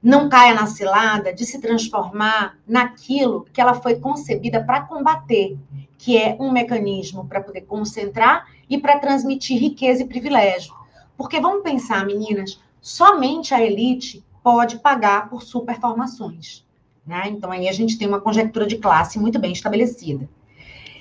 não 0.00 0.28
caia 0.28 0.54
na 0.54 0.66
cilada 0.66 1.34
de 1.34 1.44
se 1.44 1.60
transformar 1.60 2.56
naquilo 2.64 3.44
que 3.52 3.60
ela 3.60 3.74
foi 3.74 3.96
concebida 3.96 4.62
para 4.62 4.82
combater, 4.82 5.58
que 5.98 6.16
é 6.16 6.36
um 6.38 6.52
mecanismo 6.52 7.26
para 7.26 7.40
poder 7.40 7.62
concentrar 7.62 8.46
e 8.70 8.78
para 8.78 9.00
transmitir 9.00 9.60
riqueza 9.60 10.04
e 10.04 10.06
privilégio. 10.06 10.77
Porque 11.18 11.40
vamos 11.40 11.64
pensar, 11.64 12.06
meninas, 12.06 12.60
somente 12.80 13.52
a 13.52 13.60
elite 13.60 14.24
pode 14.40 14.78
pagar 14.78 15.28
por 15.28 15.42
superformações. 15.42 16.64
Né? 17.04 17.24
Então 17.26 17.50
aí 17.50 17.68
a 17.68 17.72
gente 17.72 17.98
tem 17.98 18.06
uma 18.06 18.20
conjectura 18.20 18.66
de 18.66 18.78
classe 18.78 19.18
muito 19.18 19.38
bem 19.38 19.52
estabelecida. 19.52 20.28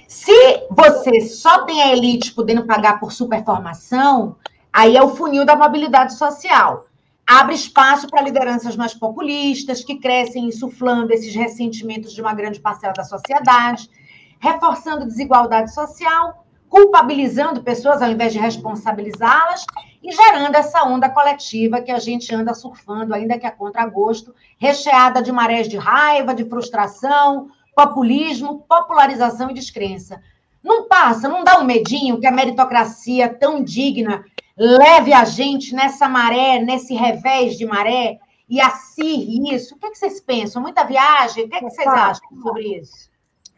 Se 0.07 0.65
você 0.71 1.21
só 1.21 1.65
tem 1.65 1.83
a 1.83 1.91
elite 1.93 2.33
podendo 2.33 2.65
pagar 2.65 2.99
por 2.99 3.11
superformação, 3.11 4.37
aí 4.73 4.97
é 4.97 5.03
o 5.03 5.15
funil 5.15 5.45
da 5.45 5.55
mobilidade 5.55 6.17
social. 6.17 6.87
abre 7.29 7.53
espaço 7.53 8.07
para 8.07 8.21
lideranças 8.21 8.75
mais 8.77 8.93
populistas, 8.93 9.83
que 9.83 9.99
crescem 9.99 10.45
insuflando 10.45 11.13
esses 11.13 11.35
ressentimentos 11.35 12.13
de 12.13 12.21
uma 12.21 12.33
grande 12.33 12.59
parcela 12.59 12.93
da 12.93 13.03
sociedade, 13.03 13.89
reforçando 14.39 15.05
desigualdade 15.05 15.73
social, 15.73 16.45
culpabilizando 16.69 17.61
pessoas 17.63 18.01
ao 18.01 18.09
invés 18.09 18.33
de 18.33 18.39
responsabilizá-las 18.39 19.65
e 20.07 20.11
gerando 20.13 20.55
essa 20.55 20.85
onda 20.85 21.09
coletiva 21.09 21.81
que 21.81 21.91
a 21.91 21.99
gente 21.99 22.33
anda 22.33 22.53
surfando, 22.53 23.13
ainda 23.13 23.37
que 23.37 23.45
a 23.45 23.51
contragosto, 23.51 24.33
recheada 24.57 25.21
de 25.21 25.33
marés 25.33 25.67
de 25.67 25.75
raiva, 25.75 26.33
de 26.33 26.45
frustração, 26.45 27.49
populismo, 27.75 28.63
popularização 28.69 29.51
e 29.51 29.53
descrença. 29.53 30.23
Não 30.63 30.87
passa, 30.87 31.27
não 31.27 31.43
dá 31.43 31.59
um 31.59 31.65
medinho 31.65 32.21
que 32.21 32.25
a 32.25 32.31
meritocracia 32.31 33.27
tão 33.27 33.61
digna 33.61 34.23
leve 34.57 35.11
a 35.11 35.25
gente 35.25 35.75
nessa 35.75 36.07
maré, 36.07 36.59
nesse 36.59 36.95
revés 36.95 37.57
de 37.57 37.65
maré 37.65 38.17
e 38.49 38.61
acirre 38.61 39.53
isso? 39.53 39.75
O 39.75 39.77
que, 39.77 39.87
é 39.87 39.89
que 39.91 39.97
vocês 39.97 40.21
pensam? 40.21 40.61
Muita 40.61 40.85
viagem? 40.85 41.43
O 41.43 41.49
que, 41.49 41.55
é 41.55 41.59
que 41.59 41.69
vocês 41.69 41.85
acham 41.85 42.29
sobre 42.41 42.79
isso? 42.79 43.09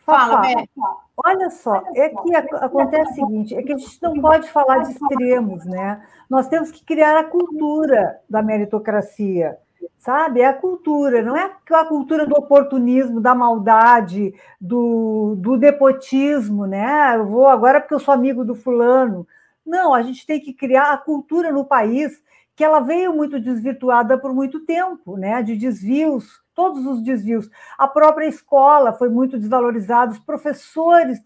Fala, 0.09 0.41
Fala 0.75 0.97
Olha 1.25 1.49
só, 1.49 1.83
é 1.95 2.09
que 2.09 2.35
acontece 2.35 3.11
o 3.11 3.15
seguinte, 3.15 3.55
é 3.55 3.61
que 3.61 3.73
a 3.73 3.77
gente 3.77 4.01
não 4.01 4.19
pode 4.21 4.49
falar 4.49 4.79
de 4.79 4.91
extremos, 4.91 5.65
né? 5.65 6.01
Nós 6.29 6.47
temos 6.47 6.71
que 6.71 6.83
criar 6.83 7.19
a 7.19 7.25
cultura 7.25 8.19
da 8.29 8.41
meritocracia, 8.41 9.57
sabe? 9.97 10.39
É 10.39 10.45
a 10.45 10.53
cultura, 10.53 11.21
não 11.21 11.35
é 11.35 11.51
a 11.71 11.85
cultura 11.85 12.25
do 12.25 12.37
oportunismo, 12.37 13.19
da 13.19 13.35
maldade, 13.35 14.33
do, 14.61 15.35
do 15.37 15.57
nepotismo, 15.57 16.65
né? 16.65 17.17
Eu 17.17 17.25
vou 17.25 17.47
agora 17.47 17.81
porque 17.81 17.93
eu 17.93 17.99
sou 17.99 18.13
amigo 18.13 18.45
do 18.45 18.55
fulano. 18.55 19.27
Não, 19.65 19.93
a 19.93 20.01
gente 20.01 20.25
tem 20.25 20.39
que 20.39 20.53
criar 20.53 20.93
a 20.93 20.97
cultura 20.97 21.51
no 21.51 21.65
país 21.65 22.23
que 22.55 22.63
ela 22.63 22.79
veio 22.79 23.13
muito 23.13 23.39
desvirtuada 23.39 24.17
por 24.17 24.33
muito 24.33 24.61
tempo, 24.61 25.17
né? 25.17 25.43
De 25.43 25.55
desvios, 25.55 26.41
todos 26.59 26.85
os 26.85 27.01
desvios. 27.01 27.49
A 27.77 27.87
própria 27.87 28.27
escola 28.27 28.91
foi 28.91 29.07
muito 29.07 29.39
desvalorizada, 29.39 30.11
os 30.11 30.19
professores 30.19 31.23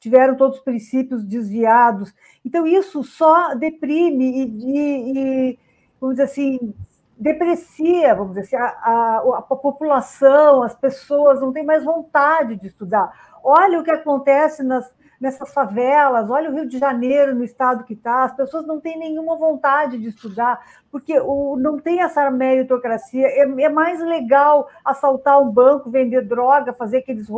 tiveram 0.00 0.34
todos 0.34 0.58
os 0.58 0.64
princípios 0.64 1.22
desviados. 1.22 2.12
Então, 2.44 2.66
isso 2.66 3.04
só 3.04 3.54
deprime 3.54 4.24
e, 4.24 4.42
e, 4.42 5.52
e 5.52 5.58
vamos 6.00 6.16
dizer 6.16 6.24
assim, 6.24 6.74
deprecia, 7.16 8.12
vamos 8.12 8.34
dizer 8.34 8.40
assim, 8.40 8.56
a, 8.56 8.66
a, 8.66 9.38
a 9.38 9.42
população, 9.42 10.64
as 10.64 10.74
pessoas 10.74 11.40
não 11.40 11.52
têm 11.52 11.64
mais 11.64 11.84
vontade 11.84 12.56
de 12.56 12.66
estudar. 12.66 13.38
Olha 13.44 13.78
o 13.78 13.84
que 13.84 13.90
acontece 13.92 14.64
nas, 14.64 14.92
nessas 15.22 15.54
favelas, 15.54 16.28
olha 16.28 16.50
o 16.50 16.52
Rio 16.52 16.68
de 16.68 16.78
Janeiro 16.78 17.32
no 17.32 17.44
estado 17.44 17.84
que 17.84 17.94
está, 17.94 18.24
as 18.24 18.34
pessoas 18.34 18.66
não 18.66 18.80
têm 18.80 18.98
nenhuma 18.98 19.36
vontade 19.36 19.96
de 19.96 20.08
estudar, 20.08 20.60
porque 20.90 21.16
o, 21.20 21.56
não 21.56 21.78
tem 21.78 22.02
essa 22.02 22.28
meritocracia, 22.28 23.28
é, 23.28 23.42
é 23.42 23.68
mais 23.68 24.00
legal 24.00 24.68
assaltar 24.84 25.40
um 25.40 25.48
banco, 25.48 25.88
vender 25.88 26.22
droga, 26.22 26.72
fazer 26.72 26.98
aqueles 26.98 27.28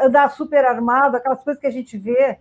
andar 0.00 0.30
super 0.30 0.64
armado, 0.64 1.18
aquelas 1.18 1.44
coisas 1.44 1.60
que 1.60 1.66
a 1.66 1.70
gente 1.70 1.98
vê. 1.98 2.38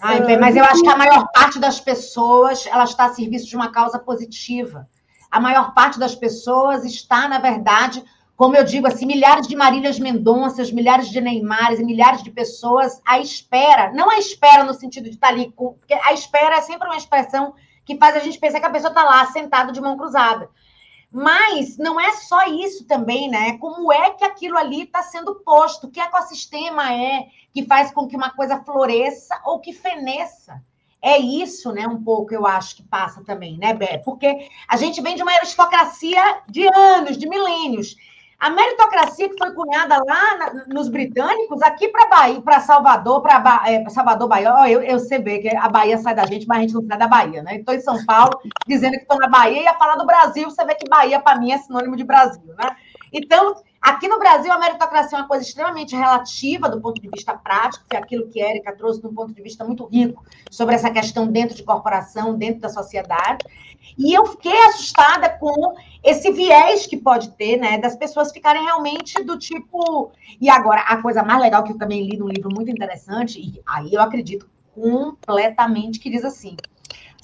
Ai, 0.00 0.20
bem, 0.26 0.36
mas 0.36 0.56
eu 0.56 0.64
acho 0.64 0.82
que 0.82 0.90
a 0.90 0.96
maior 0.96 1.28
parte 1.32 1.60
das 1.60 1.80
pessoas 1.80 2.66
ela 2.66 2.84
está 2.84 3.04
a 3.04 3.14
serviço 3.14 3.46
de 3.46 3.54
uma 3.54 3.70
causa 3.70 4.00
positiva. 4.00 4.88
A 5.30 5.38
maior 5.38 5.72
parte 5.74 5.96
das 5.96 6.16
pessoas 6.16 6.84
está, 6.84 7.28
na 7.28 7.38
verdade, 7.38 8.04
como 8.36 8.56
eu 8.56 8.64
digo, 8.64 8.86
assim, 8.86 9.06
milhares 9.06 9.46
de 9.46 9.54
Marílias 9.54 9.98
Mendonças, 9.98 10.72
milhares 10.72 11.08
de 11.08 11.20
Neymares 11.20 11.78
e 11.78 11.84
milhares 11.84 12.22
de 12.22 12.30
pessoas 12.30 13.00
à 13.06 13.18
espera, 13.18 13.92
não 13.92 14.10
à 14.10 14.18
espera 14.18 14.64
no 14.64 14.74
sentido 14.74 15.04
de 15.04 15.14
estar 15.14 15.28
ali, 15.28 15.52
porque 15.56 15.94
a 15.94 16.12
espera 16.12 16.56
é 16.56 16.60
sempre 16.60 16.88
uma 16.88 16.96
expressão 16.96 17.54
que 17.84 17.96
faz 17.96 18.16
a 18.16 18.20
gente 18.20 18.38
pensar 18.38 18.60
que 18.60 18.66
a 18.66 18.70
pessoa 18.70 18.90
está 18.90 19.04
lá 19.04 19.24
sentada 19.26 19.70
de 19.70 19.80
mão 19.80 19.96
cruzada. 19.96 20.50
Mas 21.12 21.78
não 21.78 22.00
é 22.00 22.10
só 22.12 22.44
isso 22.48 22.86
também, 22.86 23.28
né? 23.28 23.56
Como 23.58 23.92
é 23.92 24.10
que 24.10 24.24
aquilo 24.24 24.58
ali 24.58 24.82
está 24.82 25.00
sendo 25.00 25.36
posto? 25.36 25.88
Que 25.88 26.00
ecossistema 26.00 26.92
é 26.92 27.28
que 27.52 27.64
faz 27.64 27.92
com 27.92 28.08
que 28.08 28.16
uma 28.16 28.30
coisa 28.30 28.64
floresça 28.64 29.40
ou 29.44 29.60
que 29.60 29.72
feneça? 29.72 30.60
É 31.00 31.16
isso, 31.18 31.70
né? 31.70 31.86
Um 31.86 32.02
pouco 32.02 32.34
eu 32.34 32.44
acho 32.44 32.74
que 32.74 32.82
passa 32.82 33.22
também, 33.22 33.56
né, 33.58 33.72
Bé? 33.72 33.98
Porque 33.98 34.48
a 34.66 34.76
gente 34.76 35.00
vem 35.00 35.14
de 35.14 35.22
uma 35.22 35.32
aristocracia 35.34 36.42
de 36.48 36.66
anos, 36.74 37.16
de 37.16 37.28
milênios. 37.28 37.94
A 38.44 38.50
meritocracia 38.50 39.26
que 39.30 39.38
foi 39.38 39.54
cunhada 39.54 39.96
lá 40.04 40.36
na, 40.36 40.64
nos 40.66 40.90
britânicos, 40.90 41.62
aqui 41.62 41.88
para 41.88 42.10
Bahia, 42.10 42.42
para 42.42 42.60
Salvador, 42.60 43.22
para 43.22 43.62
é, 43.66 43.88
Salvador, 43.88 44.28
Bahia, 44.28 44.54
oh, 44.54 44.66
eu, 44.66 44.82
eu 44.82 44.98
sei 44.98 45.18
bem 45.18 45.40
que 45.40 45.48
a 45.56 45.66
Bahia 45.66 45.96
sai 45.96 46.14
da 46.14 46.26
gente, 46.26 46.46
mas 46.46 46.58
a 46.58 46.60
gente 46.60 46.74
não 46.74 46.86
sai 46.86 46.98
da 46.98 47.08
Bahia, 47.08 47.42
né? 47.42 47.56
Estou 47.56 47.74
em 47.74 47.80
São 47.80 48.04
Paulo, 48.04 48.38
dizendo 48.66 48.96
que 48.96 49.04
estou 49.04 49.16
na 49.18 49.28
Bahia, 49.28 49.62
e 49.62 49.66
a 49.66 49.72
falar 49.78 49.96
do 49.96 50.04
Brasil, 50.04 50.50
você 50.50 50.62
vê 50.62 50.74
que 50.74 50.86
Bahia, 50.86 51.18
para 51.20 51.38
mim, 51.38 51.52
é 51.52 51.56
sinônimo 51.56 51.96
de 51.96 52.04
Brasil, 52.04 52.54
né? 52.58 52.76
Então, 53.10 53.54
Aqui 53.84 54.08
no 54.08 54.18
Brasil, 54.18 54.50
a 54.50 54.58
meritocracia 54.58 55.18
é 55.18 55.20
uma 55.20 55.28
coisa 55.28 55.44
extremamente 55.44 55.94
relativa 55.94 56.70
do 56.70 56.80
ponto 56.80 56.98
de 57.02 57.06
vista 57.06 57.36
prático, 57.36 57.84
que 57.86 57.94
é 57.94 57.98
aquilo 57.98 58.30
que 58.30 58.40
a 58.40 58.48
Erika 58.48 58.74
trouxe 58.74 58.98
de 58.98 59.06
um 59.06 59.12
ponto 59.12 59.34
de 59.34 59.42
vista 59.42 59.62
muito 59.62 59.84
rico 59.84 60.24
sobre 60.50 60.74
essa 60.74 60.90
questão 60.90 61.26
dentro 61.26 61.54
de 61.54 61.62
corporação, 61.62 62.34
dentro 62.34 62.62
da 62.62 62.70
sociedade. 62.70 63.44
E 63.98 64.14
eu 64.14 64.24
fiquei 64.24 64.56
assustada 64.68 65.28
com 65.28 65.74
esse 66.02 66.32
viés 66.32 66.86
que 66.86 66.96
pode 66.96 67.32
ter, 67.32 67.58
né, 67.58 67.76
das 67.76 67.94
pessoas 67.94 68.32
ficarem 68.32 68.64
realmente 68.64 69.22
do 69.22 69.38
tipo. 69.38 70.10
E 70.40 70.48
agora, 70.48 70.80
a 70.80 71.02
coisa 71.02 71.22
mais 71.22 71.42
legal 71.42 71.62
que 71.62 71.72
eu 71.72 71.78
também 71.78 72.08
li 72.08 72.16
num 72.16 72.28
livro 72.28 72.48
muito 72.50 72.70
interessante, 72.70 73.38
e 73.38 73.60
aí 73.66 73.92
eu 73.92 74.00
acredito 74.00 74.48
completamente, 74.74 76.00
que 76.00 76.08
diz 76.08 76.24
assim: 76.24 76.56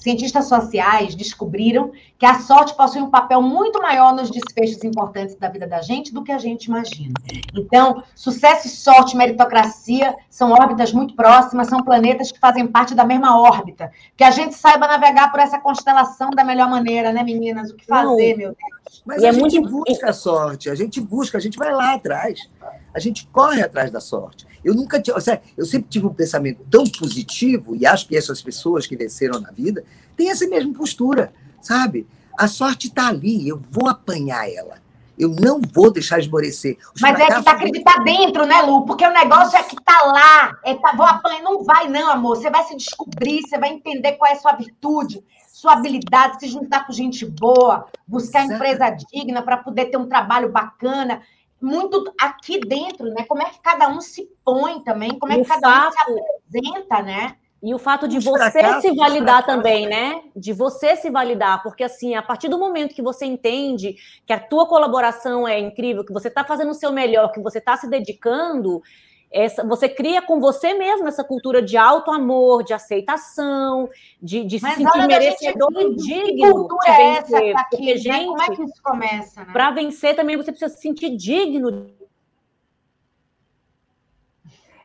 cientistas 0.01 0.49
sociais 0.49 1.15
descobriram 1.15 1.91
que 2.17 2.25
a 2.25 2.39
sorte 2.39 2.75
possui 2.75 3.01
um 3.01 3.09
papel 3.09 3.41
muito 3.41 3.81
maior 3.81 4.13
nos 4.13 4.29
desfechos 4.29 4.83
importantes 4.83 5.35
da 5.35 5.47
vida 5.47 5.67
da 5.67 5.81
gente 5.81 6.13
do 6.13 6.23
que 6.23 6.31
a 6.31 6.37
gente 6.37 6.65
imagina. 6.65 7.13
Então, 7.55 8.03
sucesso 8.15 8.67
e 8.67 8.69
sorte, 8.69 9.15
meritocracia 9.15 10.15
são 10.29 10.51
órbitas 10.51 10.91
muito 10.91 11.15
próximas, 11.15 11.67
são 11.67 11.83
planetas 11.83 12.31
que 12.31 12.39
fazem 12.39 12.65
parte 12.67 12.95
da 12.95 13.05
mesma 13.05 13.39
órbita. 13.39 13.91
Que 14.17 14.23
a 14.23 14.31
gente 14.31 14.55
saiba 14.55 14.87
navegar 14.87 15.31
por 15.31 15.39
essa 15.39 15.59
constelação 15.59 16.31
da 16.31 16.43
melhor 16.43 16.69
maneira, 16.69 17.13
né, 17.13 17.23
meninas? 17.23 17.69
O 17.69 17.75
que 17.75 17.85
fazer, 17.85 18.31
Não. 18.31 18.37
meu 18.37 18.55
Deus? 18.55 19.03
Mas 19.05 19.21
e 19.21 19.25
a 19.25 19.29
é 19.29 19.33
gente 19.33 19.59
muito... 19.59 19.85
busca 19.85 20.09
a 20.09 20.13
sorte, 20.13 20.69
a 20.69 20.75
gente 20.75 20.99
busca, 20.99 21.37
a 21.37 21.41
gente 21.41 21.57
vai 21.57 21.71
lá 21.71 21.93
atrás. 21.93 22.49
A 22.93 22.99
gente 22.99 23.27
corre 23.27 23.61
atrás 23.61 23.89
da 23.89 23.99
sorte. 23.99 24.45
Eu 24.63 24.73
nunca 24.75 25.01
tinha, 25.01 25.15
eu 25.57 25.65
sempre 25.65 25.89
tive 25.89 26.05
um 26.05 26.13
pensamento 26.13 26.63
tão 26.69 26.83
positivo 26.83 27.75
e 27.75 27.85
acho 27.85 28.07
que 28.07 28.15
essas 28.15 28.41
pessoas 28.41 28.85
que 28.85 28.95
venceram 28.95 29.39
na 29.39 29.51
vida 29.51 29.83
têm 30.15 30.29
essa 30.29 30.47
mesma 30.47 30.73
postura, 30.73 31.33
sabe? 31.61 32.07
A 32.37 32.47
sorte 32.47 32.87
está 32.87 33.07
ali, 33.07 33.47
eu 33.47 33.61
vou 33.69 33.87
apanhar 33.87 34.49
ela. 34.49 34.81
Eu 35.17 35.29
não 35.29 35.61
vou 35.61 35.91
deixar 35.91 36.19
esmorecer. 36.19 36.77
Os 36.95 37.01
Mas 37.01 37.19
é 37.19 37.25
que 37.27 37.43
tá 37.43 37.51
acreditar 37.51 38.03
dentro, 38.03 38.45
né, 38.45 38.61
Lu? 38.61 38.85
Porque 38.85 39.05
o 39.05 39.13
negócio 39.13 39.55
é 39.55 39.61
que 39.61 39.75
tá 39.75 40.01
lá. 40.05 40.57
É 40.63 40.73
tá, 40.73 40.93
vou 40.95 41.05
apanhar. 41.05 41.43
Não 41.43 41.63
vai, 41.63 41.87
não, 41.87 42.09
amor. 42.09 42.37
Você 42.37 42.49
vai 42.49 42.63
se 42.63 42.75
descobrir, 42.75 43.41
você 43.41 43.57
vai 43.57 43.69
entender 43.69 44.13
qual 44.13 44.31
é 44.31 44.33
a 44.33 44.39
sua 44.39 44.53
virtude, 44.53 45.23
sua 45.47 45.73
habilidade, 45.73 46.39
se 46.39 46.47
juntar 46.47 46.87
com 46.87 46.93
gente 46.93 47.23
boa, 47.23 47.85
buscar 48.07 48.45
Exato. 48.45 48.55
empresa 48.55 48.89
digna 48.89 49.43
para 49.43 49.57
poder 49.57 49.85
ter 49.85 49.97
um 49.97 50.07
trabalho 50.07 50.51
bacana 50.51 51.21
muito 51.61 52.13
aqui 52.19 52.59
dentro, 52.59 53.05
né? 53.09 53.23
Como 53.27 53.41
é 53.41 53.45
que 53.45 53.59
cada 53.61 53.87
um 53.87 54.01
se 54.01 54.29
põe 54.43 54.81
também, 54.83 55.17
como 55.19 55.31
é 55.31 55.37
que 55.37 55.45
cada 55.45 55.91
fato, 55.91 56.11
um 56.11 56.15
se 56.15 56.21
apresenta, 56.59 57.01
né? 57.03 57.35
E 57.63 57.75
o 57.75 57.77
fato 57.77 58.07
de 58.07 58.17
você 58.17 58.81
se 58.81 58.95
validar 58.95 59.45
também, 59.45 59.87
né? 59.87 60.23
De 60.35 60.51
você 60.51 60.95
se 60.95 61.11
validar, 61.11 61.61
porque 61.61 61.83
assim, 61.83 62.15
a 62.15 62.21
partir 62.21 62.47
do 62.47 62.57
momento 62.57 62.95
que 62.95 63.03
você 63.03 63.25
entende 63.25 63.95
que 64.25 64.33
a 64.33 64.39
tua 64.39 64.67
colaboração 64.67 65.47
é 65.47 65.59
incrível, 65.59 66.03
que 66.03 66.11
você 66.11 66.27
está 66.27 66.43
fazendo 66.43 66.71
o 66.71 66.75
seu 66.75 66.91
melhor, 66.91 67.31
que 67.31 67.39
você 67.39 67.59
está 67.59 67.77
se 67.77 67.87
dedicando, 67.87 68.81
essa, 69.31 69.65
você 69.65 69.87
cria 69.87 70.21
com 70.21 70.41
você 70.41 70.73
mesmo 70.73 71.07
essa 71.07 71.23
cultura 71.23 71.61
de 71.61 71.77
alto 71.77 72.11
amor, 72.11 72.63
de 72.63 72.73
aceitação, 72.73 73.89
de, 74.21 74.43
de 74.43 74.59
se 74.59 74.69
sentir 74.71 75.07
merecedor 75.07 75.71
e 75.79 75.95
digno 75.95 76.67
de 76.67 76.89
é 76.89 76.97
vencer. 76.97 77.43
É 77.43 77.51
aqui, 77.51 77.77
Porque, 77.77 77.93
né? 77.93 77.97
gente, 77.97 78.25
como 78.25 78.41
é 78.41 78.47
que 78.47 78.63
isso 78.63 78.83
começa? 78.83 79.45
Né? 79.45 79.53
Para 79.53 79.71
vencer 79.71 80.15
também 80.15 80.35
você 80.35 80.51
precisa 80.51 80.73
se 80.73 80.81
sentir 80.81 81.15
digno. 81.15 81.89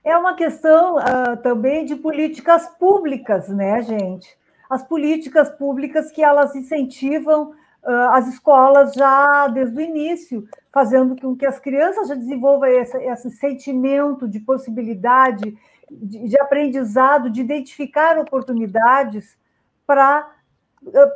É 0.05 0.17
uma 0.17 0.35
questão 0.35 0.97
uh, 0.99 1.37
também 1.43 1.85
de 1.85 1.97
políticas 1.97 2.69
públicas, 2.79 3.49
né, 3.49 3.83
gente? 3.83 4.39
As 4.71 4.87
políticas 4.87 5.51
públicas 5.51 6.13
que 6.13 6.23
elas 6.23 6.55
incentivam 6.55 7.51
uh, 7.51 7.57
as 7.91 8.27
escolas 8.29 8.93
já 8.95 9.47
desde 9.49 9.77
o 9.77 9.81
início, 9.81 10.49
fazendo 10.73 11.21
com 11.21 11.37
que 11.37 11.47
as 11.47 11.59
crianças 11.59 12.09
já 12.09 12.15
desenvolvam 12.15 12.69
esse, 12.69 12.97
esse 12.99 13.31
sentimento 13.31 14.29
de 14.29 14.41
possibilidade, 14.41 15.57
de, 15.91 16.29
de, 16.29 16.41
aprendizado, 16.41 17.31
de 17.31 17.41
identificar 17.41 18.19
oportunidades 18.19 19.39
para 19.87 20.33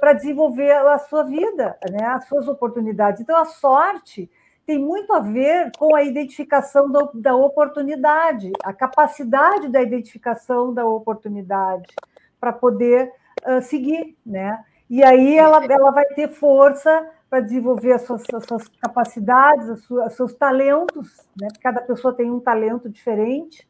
para 0.00 0.14
desenvolver 0.14 0.72
a 0.72 0.98
sua 0.98 1.22
vida, 1.22 1.78
né, 1.92 2.04
as 2.06 2.24
suas 2.26 2.48
oportunidades. 2.48 3.20
Então, 3.20 3.36
a 3.36 3.44
sorte 3.44 4.28
tem 4.66 4.78
muito 4.78 5.12
a 5.12 5.20
ver 5.20 5.70
com 5.78 5.94
a 5.94 6.02
identificação 6.02 6.90
da, 6.90 7.08
da 7.14 7.36
oportunidade, 7.36 8.50
a 8.64 8.72
capacidade 8.72 9.68
da 9.68 9.82
identificação 9.82 10.72
da 10.72 10.84
oportunidade 10.84 11.94
para 12.40 12.52
poder 12.52 13.12
uh, 13.46 13.60
seguir, 13.62 14.16
né? 14.24 14.64
E 14.90 15.04
aí 15.04 15.38
ela, 15.38 15.64
ela 15.64 15.92
vai 15.92 16.04
ter 16.06 16.28
força 16.28 17.08
para 17.30 17.38
desenvolver 17.38 17.92
as 17.92 18.02
suas, 18.02 18.24
as 18.34 18.44
suas 18.44 18.66
capacidades, 18.66 19.88
os 19.88 20.14
seus 20.14 20.34
talentos, 20.34 21.28
né? 21.40 21.46
cada 21.62 21.80
pessoa 21.80 22.12
tem 22.12 22.28
um 22.28 22.40
talento 22.40 22.88
diferente, 22.88 23.64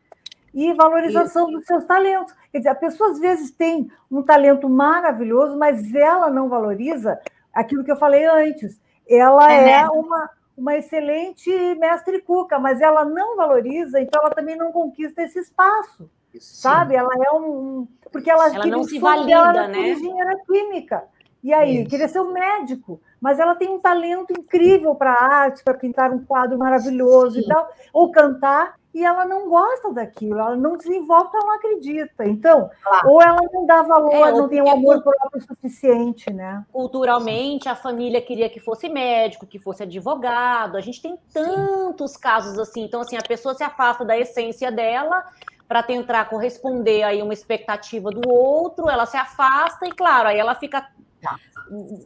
e 0.54 0.72
valorização 0.72 1.48
Isso. 1.48 1.58
dos 1.58 1.66
seus 1.66 1.84
talentos. 1.84 2.34
Quer 2.50 2.58
dizer, 2.58 2.70
a 2.70 2.74
pessoa 2.74 3.10
às 3.10 3.20
vezes 3.20 3.50
tem 3.50 3.90
um 4.10 4.22
talento 4.22 4.68
maravilhoso, 4.68 5.58
mas 5.58 5.94
ela 5.94 6.30
não 6.30 6.48
valoriza 6.48 7.20
aquilo 7.52 7.84
que 7.84 7.92
eu 7.92 7.96
falei 7.96 8.24
antes. 8.24 8.80
Ela 9.08 9.52
é, 9.52 9.82
é 9.82 9.88
uma, 9.88 10.30
uma 10.56 10.76
excelente 10.76 11.50
mestre 11.76 12.22
cuca, 12.22 12.58
mas 12.58 12.80
ela 12.80 13.04
não 13.04 13.36
valoriza, 13.36 14.00
então 14.00 14.22
ela 14.22 14.34
também 14.34 14.56
não 14.56 14.72
conquista 14.72 15.22
esse 15.22 15.38
espaço. 15.38 16.10
Sabe? 16.38 16.94
Ela 16.94 17.10
é 17.14 17.32
um. 17.32 17.86
Porque 18.12 18.30
ela, 18.30 18.54
ela 18.54 18.66
não 18.66 18.84
se 18.84 18.98
valida, 18.98 19.68
né? 19.68 19.90
engenheira 19.90 20.36
química. 20.46 21.04
E 21.42 21.52
aí, 21.54 21.80
Isso. 21.80 21.90
queria 21.90 22.08
ser 22.08 22.20
um 22.20 22.32
médico, 22.32 23.00
mas 23.20 23.38
ela 23.38 23.54
tem 23.54 23.68
um 23.68 23.80
talento 23.80 24.32
incrível 24.32 24.94
para 24.94 25.12
arte, 25.12 25.64
para 25.64 25.74
pintar 25.74 26.12
um 26.12 26.22
quadro 26.24 26.58
maravilhoso 26.58 27.36
Sim. 27.36 27.40
e 27.40 27.46
tal, 27.46 27.70
ou 27.94 28.12
cantar, 28.12 28.74
e 28.92 29.04
ela 29.04 29.24
não 29.24 29.48
gosta 29.48 29.92
daquilo, 29.92 30.38
ela 30.38 30.56
não 30.56 30.76
desenvolve 30.76 31.30
porque 31.30 31.36
ela 31.36 31.46
não 31.46 31.54
acredita. 31.54 32.26
Então, 32.26 32.70
claro. 32.82 33.08
ou 33.08 33.22
ela 33.22 33.40
não 33.52 33.64
dá 33.64 33.82
valor, 33.82 34.12
é, 34.12 34.32
não 34.32 34.48
tem 34.48 34.60
um 34.60 34.70
amor 34.70 35.00
próprio 35.02 35.40
suficiente, 35.40 36.30
né? 36.32 36.64
Culturalmente, 36.72 37.68
a 37.68 37.76
família 37.76 38.20
queria 38.20 38.50
que 38.50 38.58
fosse 38.58 38.88
médico, 38.88 39.46
que 39.46 39.60
fosse 39.60 39.84
advogado. 39.84 40.76
A 40.76 40.80
gente 40.80 41.00
tem 41.00 41.16
tantos 41.32 42.12
Sim. 42.12 42.20
casos 42.20 42.58
assim. 42.58 42.82
Então, 42.82 43.00
assim, 43.00 43.16
a 43.16 43.22
pessoa 43.22 43.54
se 43.54 43.62
afasta 43.62 44.04
da 44.04 44.18
essência 44.18 44.72
dela 44.72 45.24
para 45.70 45.84
tentar 45.84 46.24
corresponder 46.24 47.04
aí 47.04 47.22
uma 47.22 47.32
expectativa 47.32 48.10
do 48.10 48.28
outro, 48.28 48.90
ela 48.90 49.06
se 49.06 49.16
afasta 49.16 49.86
e, 49.86 49.92
claro, 49.92 50.26
aí 50.26 50.36
ela 50.36 50.56
fica 50.56 50.84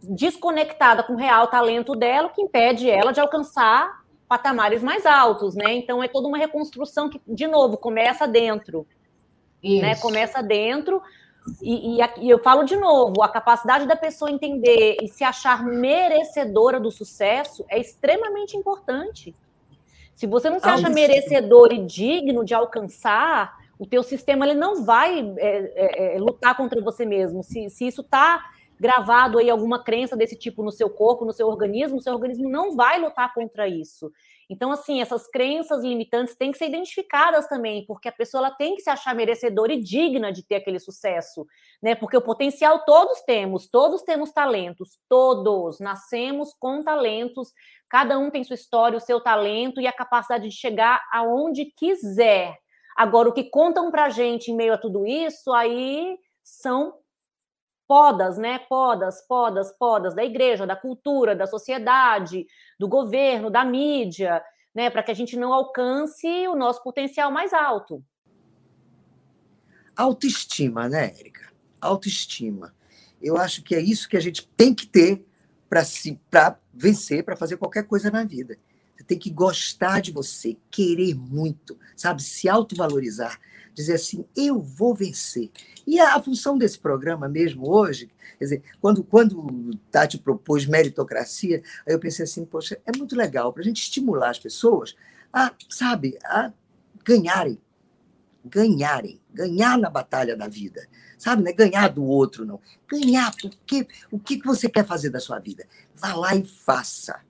desconectada 0.02 1.02
com 1.02 1.14
o 1.14 1.16
real 1.16 1.46
talento 1.46 1.96
dela, 1.96 2.28
o 2.28 2.30
que 2.30 2.42
impede 2.42 2.90
ela 2.90 3.10
de 3.10 3.20
alcançar 3.20 4.04
patamares 4.28 4.82
mais 4.82 5.06
altos, 5.06 5.54
né? 5.54 5.72
Então 5.72 6.02
é 6.02 6.08
toda 6.08 6.28
uma 6.28 6.36
reconstrução 6.36 7.08
que, 7.08 7.18
de 7.26 7.46
novo, 7.46 7.78
começa 7.78 8.28
dentro. 8.28 8.86
Né? 9.80 9.96
Começa 9.96 10.42
dentro. 10.42 11.00
E, 11.62 12.02
e, 12.02 12.04
e, 12.20 12.28
eu 12.28 12.40
falo 12.40 12.64
de 12.64 12.76
novo, 12.76 13.22
a 13.22 13.30
capacidade 13.30 13.86
da 13.86 13.96
pessoa 13.96 14.30
entender 14.30 14.98
e 15.00 15.08
se 15.08 15.24
achar 15.24 15.64
merecedora 15.64 16.78
do 16.78 16.90
sucesso 16.90 17.64
é 17.70 17.80
extremamente 17.80 18.58
importante. 18.58 19.34
Se 20.14 20.26
você 20.26 20.48
não 20.48 20.60
se 20.60 20.68
acha 20.68 20.88
merecedor 20.88 21.72
e 21.72 21.84
digno 21.84 22.44
de 22.44 22.54
alcançar, 22.54 23.56
o 23.78 23.86
teu 23.86 24.02
sistema 24.02 24.46
ele 24.46 24.54
não 24.54 24.84
vai 24.84 25.20
é, 25.36 25.72
é, 25.74 26.16
é, 26.16 26.18
lutar 26.18 26.56
contra 26.56 26.80
você 26.80 27.04
mesmo. 27.04 27.42
Se, 27.42 27.68
se 27.68 27.86
isso 27.86 28.00
está 28.00 28.50
gravado 28.78 29.38
aí 29.38 29.48
alguma 29.48 29.82
crença 29.82 30.16
desse 30.16 30.36
tipo 30.36 30.62
no 30.62 30.70
seu 30.70 30.90
corpo, 30.90 31.24
no 31.24 31.32
seu 31.32 31.48
organismo, 31.48 31.98
o 31.98 32.02
seu 32.02 32.12
organismo 32.12 32.48
não 32.48 32.74
vai 32.74 33.00
lutar 33.00 33.32
contra 33.32 33.68
isso. 33.68 34.10
Então, 34.48 34.70
assim, 34.70 35.00
essas 35.00 35.26
crenças 35.26 35.82
limitantes 35.82 36.36
têm 36.36 36.52
que 36.52 36.58
ser 36.58 36.66
identificadas 36.66 37.48
também, 37.48 37.84
porque 37.86 38.08
a 38.08 38.12
pessoa 38.12 38.46
ela 38.46 38.54
tem 38.54 38.74
que 38.74 38.82
se 38.82 38.90
achar 38.90 39.14
merecedora 39.14 39.72
e 39.72 39.80
digna 39.80 40.30
de 40.30 40.46
ter 40.46 40.56
aquele 40.56 40.78
sucesso, 40.78 41.46
né? 41.82 41.94
Porque 41.94 42.16
o 42.16 42.22
potencial 42.22 42.84
todos 42.84 43.22
temos, 43.22 43.68
todos 43.68 44.02
temos 44.02 44.32
talentos, 44.32 44.98
todos 45.08 45.80
nascemos 45.80 46.52
com 46.58 46.82
talentos, 46.82 47.52
cada 47.88 48.18
um 48.18 48.30
tem 48.30 48.44
sua 48.44 48.54
história, 48.54 48.98
o 48.98 49.00
seu 49.00 49.20
talento 49.20 49.80
e 49.80 49.86
a 49.86 49.92
capacidade 49.92 50.48
de 50.48 50.54
chegar 50.54 51.00
aonde 51.12 51.66
quiser. 51.76 52.54
Agora, 52.96 53.28
o 53.28 53.32
que 53.32 53.44
contam 53.44 53.90
pra 53.90 54.08
gente 54.08 54.50
em 54.50 54.56
meio 54.56 54.74
a 54.74 54.78
tudo 54.78 55.06
isso, 55.06 55.52
aí 55.52 56.16
são 56.44 56.94
podas, 57.86 58.38
né? 58.38 58.58
Podas, 58.68 59.26
podas, 59.26 59.72
podas 59.78 60.14
da 60.14 60.24
igreja, 60.24 60.66
da 60.66 60.76
cultura, 60.76 61.34
da 61.34 61.46
sociedade, 61.46 62.46
do 62.78 62.88
governo, 62.88 63.50
da 63.50 63.64
mídia, 63.64 64.42
né? 64.74 64.90
Para 64.90 65.02
que 65.02 65.10
a 65.10 65.14
gente 65.14 65.36
não 65.36 65.52
alcance 65.52 66.26
o 66.48 66.54
nosso 66.54 66.82
potencial 66.82 67.30
mais 67.30 67.52
alto. 67.52 68.04
Autoestima, 69.96 70.88
né, 70.88 71.12
Érica? 71.18 71.52
Autoestima. 71.80 72.74
Eu 73.22 73.36
acho 73.36 73.62
que 73.62 73.74
é 73.74 73.80
isso 73.80 74.08
que 74.08 74.16
a 74.16 74.20
gente 74.20 74.46
tem 74.48 74.74
que 74.74 74.86
ter 74.86 75.24
para 75.68 75.84
se 75.84 76.20
para 76.30 76.58
vencer, 76.72 77.24
para 77.24 77.36
fazer 77.36 77.56
qualquer 77.56 77.84
coisa 77.84 78.10
na 78.10 78.24
vida. 78.24 78.58
Você 78.96 79.04
tem 79.04 79.18
que 79.18 79.30
gostar 79.30 80.00
de 80.00 80.12
você, 80.12 80.56
querer 80.70 81.14
muito, 81.14 81.78
sabe? 81.96 82.22
Se 82.22 82.48
autovalorizar 82.48 83.38
dizer 83.74 83.94
assim, 83.94 84.24
eu 84.36 84.60
vou 84.60 84.94
vencer. 84.94 85.50
E 85.86 85.98
a, 85.98 86.14
a 86.14 86.22
função 86.22 86.56
desse 86.56 86.78
programa 86.78 87.28
mesmo 87.28 87.68
hoje, 87.68 88.08
quer 88.38 88.44
dizer, 88.44 88.62
quando, 88.80 89.02
quando 89.02 89.78
Tati 89.90 90.16
propôs 90.18 90.64
meritocracia, 90.64 91.62
aí 91.86 91.92
eu 91.92 91.98
pensei 91.98 92.24
assim, 92.24 92.44
poxa, 92.44 92.80
é 92.86 92.96
muito 92.96 93.16
legal 93.16 93.52
para 93.52 93.62
a 93.62 93.64
gente 93.64 93.82
estimular 93.82 94.30
as 94.30 94.38
pessoas 94.38 94.94
a, 95.32 95.52
sabe, 95.68 96.16
a 96.24 96.52
ganharem, 97.04 97.60
ganharem, 98.44 99.20
ganhar 99.32 99.76
na 99.76 99.90
batalha 99.90 100.36
da 100.36 100.46
vida, 100.46 100.86
sabe, 101.18 101.42
não 101.42 101.50
é 101.50 101.52
ganhar 101.52 101.88
do 101.88 102.04
outro, 102.04 102.44
não. 102.44 102.60
Ganhar, 102.88 103.34
porque 103.40 103.86
o 104.10 104.18
que 104.18 104.40
você 104.42 104.68
quer 104.68 104.86
fazer 104.86 105.10
da 105.10 105.18
sua 105.18 105.38
vida? 105.40 105.66
Vá 105.96 106.14
lá 106.14 106.36
e 106.36 106.44
faça. 106.44 107.20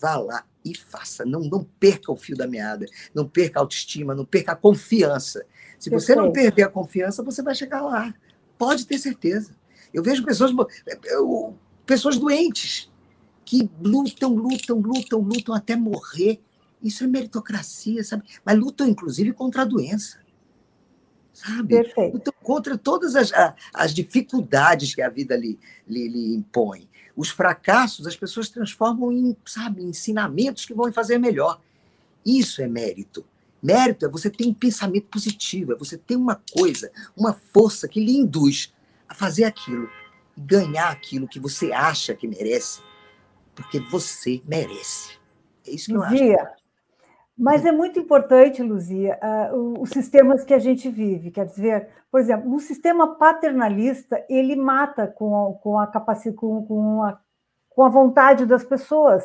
Vá 0.00 0.16
lá 0.16 0.44
e 0.64 0.76
faça. 0.76 1.24
Não, 1.24 1.40
não 1.40 1.64
perca 1.64 2.12
o 2.12 2.16
fio 2.16 2.36
da 2.36 2.46
meada, 2.46 2.86
não 3.14 3.28
perca 3.28 3.58
a 3.58 3.62
autoestima, 3.62 4.14
não 4.14 4.24
perca 4.24 4.52
a 4.52 4.56
confiança. 4.56 5.44
Se 5.78 5.90
você 5.90 6.14
não 6.14 6.32
perder 6.32 6.64
a 6.64 6.68
confiança, 6.68 7.22
você 7.22 7.42
vai 7.42 7.54
chegar 7.54 7.82
lá. 7.82 8.12
Pode 8.58 8.86
ter 8.86 8.98
certeza. 8.98 9.52
Eu 9.94 10.02
vejo 10.02 10.24
pessoas, 10.24 10.52
eu, 11.04 11.56
pessoas 11.86 12.18
doentes 12.18 12.90
que 13.44 13.70
lutam, 13.80 14.34
lutam, 14.34 14.78
lutam, 14.78 15.20
lutam 15.20 15.54
até 15.54 15.76
morrer. 15.76 16.40
Isso 16.82 17.04
é 17.04 17.06
meritocracia, 17.06 18.02
sabe? 18.04 18.24
Mas 18.44 18.58
lutam, 18.58 18.86
inclusive, 18.86 19.32
contra 19.32 19.62
a 19.62 19.64
doença. 19.64 20.18
Sabe? 21.32 21.76
Perfeito. 21.76 22.14
Lutam 22.14 22.34
contra 22.42 22.76
todas 22.76 23.14
as, 23.14 23.30
as 23.72 23.94
dificuldades 23.94 24.94
que 24.94 25.00
a 25.00 25.08
vida 25.08 25.36
lhe, 25.36 25.58
lhe, 25.86 26.08
lhe 26.08 26.34
impõe. 26.34 26.88
Os 27.16 27.30
fracassos, 27.30 28.06
as 28.06 28.16
pessoas 28.16 28.48
transformam 28.48 29.12
em, 29.12 29.36
sabe, 29.44 29.82
ensinamentos 29.82 30.66
que 30.66 30.74
vão 30.74 30.92
fazer 30.92 31.18
melhor. 31.18 31.60
Isso 32.26 32.60
é 32.60 32.68
mérito. 32.68 33.24
Mérito 33.62 34.06
é 34.06 34.08
você 34.08 34.30
ter 34.30 34.46
um 34.46 34.54
pensamento 34.54 35.06
positivo, 35.08 35.72
é 35.72 35.76
você 35.76 35.98
ter 35.98 36.16
uma 36.16 36.40
coisa, 36.56 36.90
uma 37.16 37.32
força 37.32 37.88
que 37.88 38.04
lhe 38.04 38.16
induz 38.16 38.72
a 39.08 39.14
fazer 39.14 39.44
aquilo, 39.44 39.88
ganhar 40.36 40.90
aquilo 40.90 41.26
que 41.26 41.40
você 41.40 41.72
acha 41.72 42.14
que 42.14 42.28
merece, 42.28 42.80
porque 43.54 43.80
você 43.90 44.40
merece. 44.46 45.18
É 45.66 45.70
isso 45.72 45.86
que 45.86 45.96
eu 45.96 46.00
Luzia, 46.00 46.42
acho. 46.42 46.58
Mas 47.36 47.64
é 47.64 47.70
muito 47.70 48.00
importante, 48.00 48.62
Luzia, 48.62 49.18
uh, 49.52 49.80
os 49.80 49.90
sistemas 49.90 50.44
que 50.44 50.52
a 50.52 50.58
gente 50.58 50.88
vive. 50.88 51.30
Quer 51.30 51.46
dizer, 51.46 51.88
por 52.10 52.20
exemplo, 52.20 52.52
um 52.52 52.58
sistema 52.58 53.16
paternalista, 53.16 54.24
ele 54.28 54.56
mata 54.56 55.06
com 55.06 55.36
a, 55.36 55.54
com 55.54 55.78
a 55.78 55.86
capacidade, 55.86 56.36
com, 56.36 56.64
com, 56.66 57.02
a, 57.04 57.18
com 57.70 57.82
a 57.84 57.88
vontade 57.88 58.44
das 58.44 58.64
pessoas. 58.64 59.24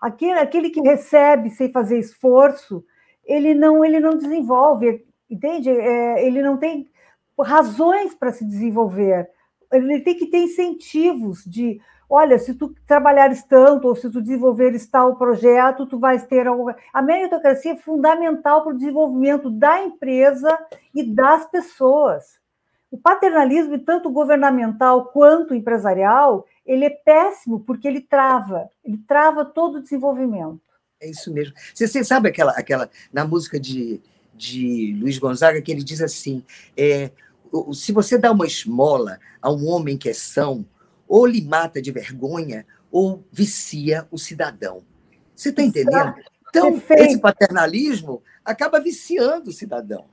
Aquele, 0.00 0.38
aquele 0.38 0.68
que 0.68 0.82
recebe 0.82 1.48
sem 1.48 1.72
fazer 1.72 1.98
esforço, 1.98 2.84
ele 3.26 3.54
não, 3.54 3.84
ele 3.84 4.00
não 4.00 4.16
desenvolve, 4.16 5.04
entende? 5.30 5.70
É, 5.70 6.26
ele 6.26 6.42
não 6.42 6.56
tem 6.56 6.88
razões 7.38 8.14
para 8.14 8.32
se 8.32 8.44
desenvolver. 8.44 9.28
Ele 9.72 10.00
tem 10.00 10.16
que 10.16 10.26
ter 10.26 10.38
incentivos 10.38 11.44
de, 11.44 11.80
olha, 12.08 12.38
se 12.38 12.54
tu 12.54 12.74
trabalhares 12.86 13.42
tanto 13.42 13.88
ou 13.88 13.96
se 13.96 14.08
tu 14.10 14.20
desenvolveres 14.20 14.86
tal 14.86 15.16
projeto, 15.16 15.86
tu 15.86 15.98
vais 15.98 16.24
ter 16.26 16.46
algo. 16.46 16.72
A 16.92 17.02
meritocracia 17.02 17.72
é 17.72 17.76
fundamental 17.76 18.62
para 18.62 18.72
o 18.72 18.76
desenvolvimento 18.76 19.50
da 19.50 19.82
empresa 19.82 20.56
e 20.94 21.02
das 21.02 21.46
pessoas. 21.46 22.38
O 22.90 22.98
paternalismo, 22.98 23.76
tanto 23.80 24.08
governamental 24.08 25.06
quanto 25.06 25.54
empresarial, 25.54 26.46
ele 26.64 26.84
é 26.84 26.90
péssimo 26.90 27.60
porque 27.60 27.88
ele 27.88 28.00
trava, 28.00 28.68
ele 28.84 28.98
trava 28.98 29.44
todo 29.44 29.78
o 29.78 29.82
desenvolvimento. 29.82 30.63
É 31.04 31.10
isso 31.10 31.30
mesmo. 31.30 31.54
Você, 31.74 31.86
você 31.86 32.02
sabe 32.02 32.30
aquela, 32.30 32.52
aquela 32.52 32.90
na 33.12 33.26
música 33.26 33.60
de, 33.60 34.00
de 34.34 34.96
Luiz 34.98 35.18
Gonzaga 35.18 35.60
que 35.60 35.70
ele 35.70 35.82
diz 35.82 36.00
assim: 36.00 36.42
é, 36.74 37.10
se 37.74 37.92
você 37.92 38.16
dá 38.16 38.32
uma 38.32 38.46
esmola 38.46 39.20
a 39.40 39.52
um 39.52 39.68
homem 39.68 39.98
que 39.98 40.08
é 40.08 40.14
são, 40.14 40.64
ou 41.06 41.26
lhe 41.26 41.42
mata 41.42 41.82
de 41.82 41.92
vergonha, 41.92 42.66
ou 42.90 43.22
vicia 43.30 44.08
o 44.10 44.18
cidadão. 44.18 44.82
Você 45.36 45.50
está 45.50 45.62
entendendo? 45.62 46.14
Então, 46.48 46.72
Perfeito. 46.72 47.02
esse 47.02 47.18
paternalismo 47.18 48.22
acaba 48.42 48.80
viciando 48.80 49.50
o 49.50 49.52
cidadão. 49.52 50.06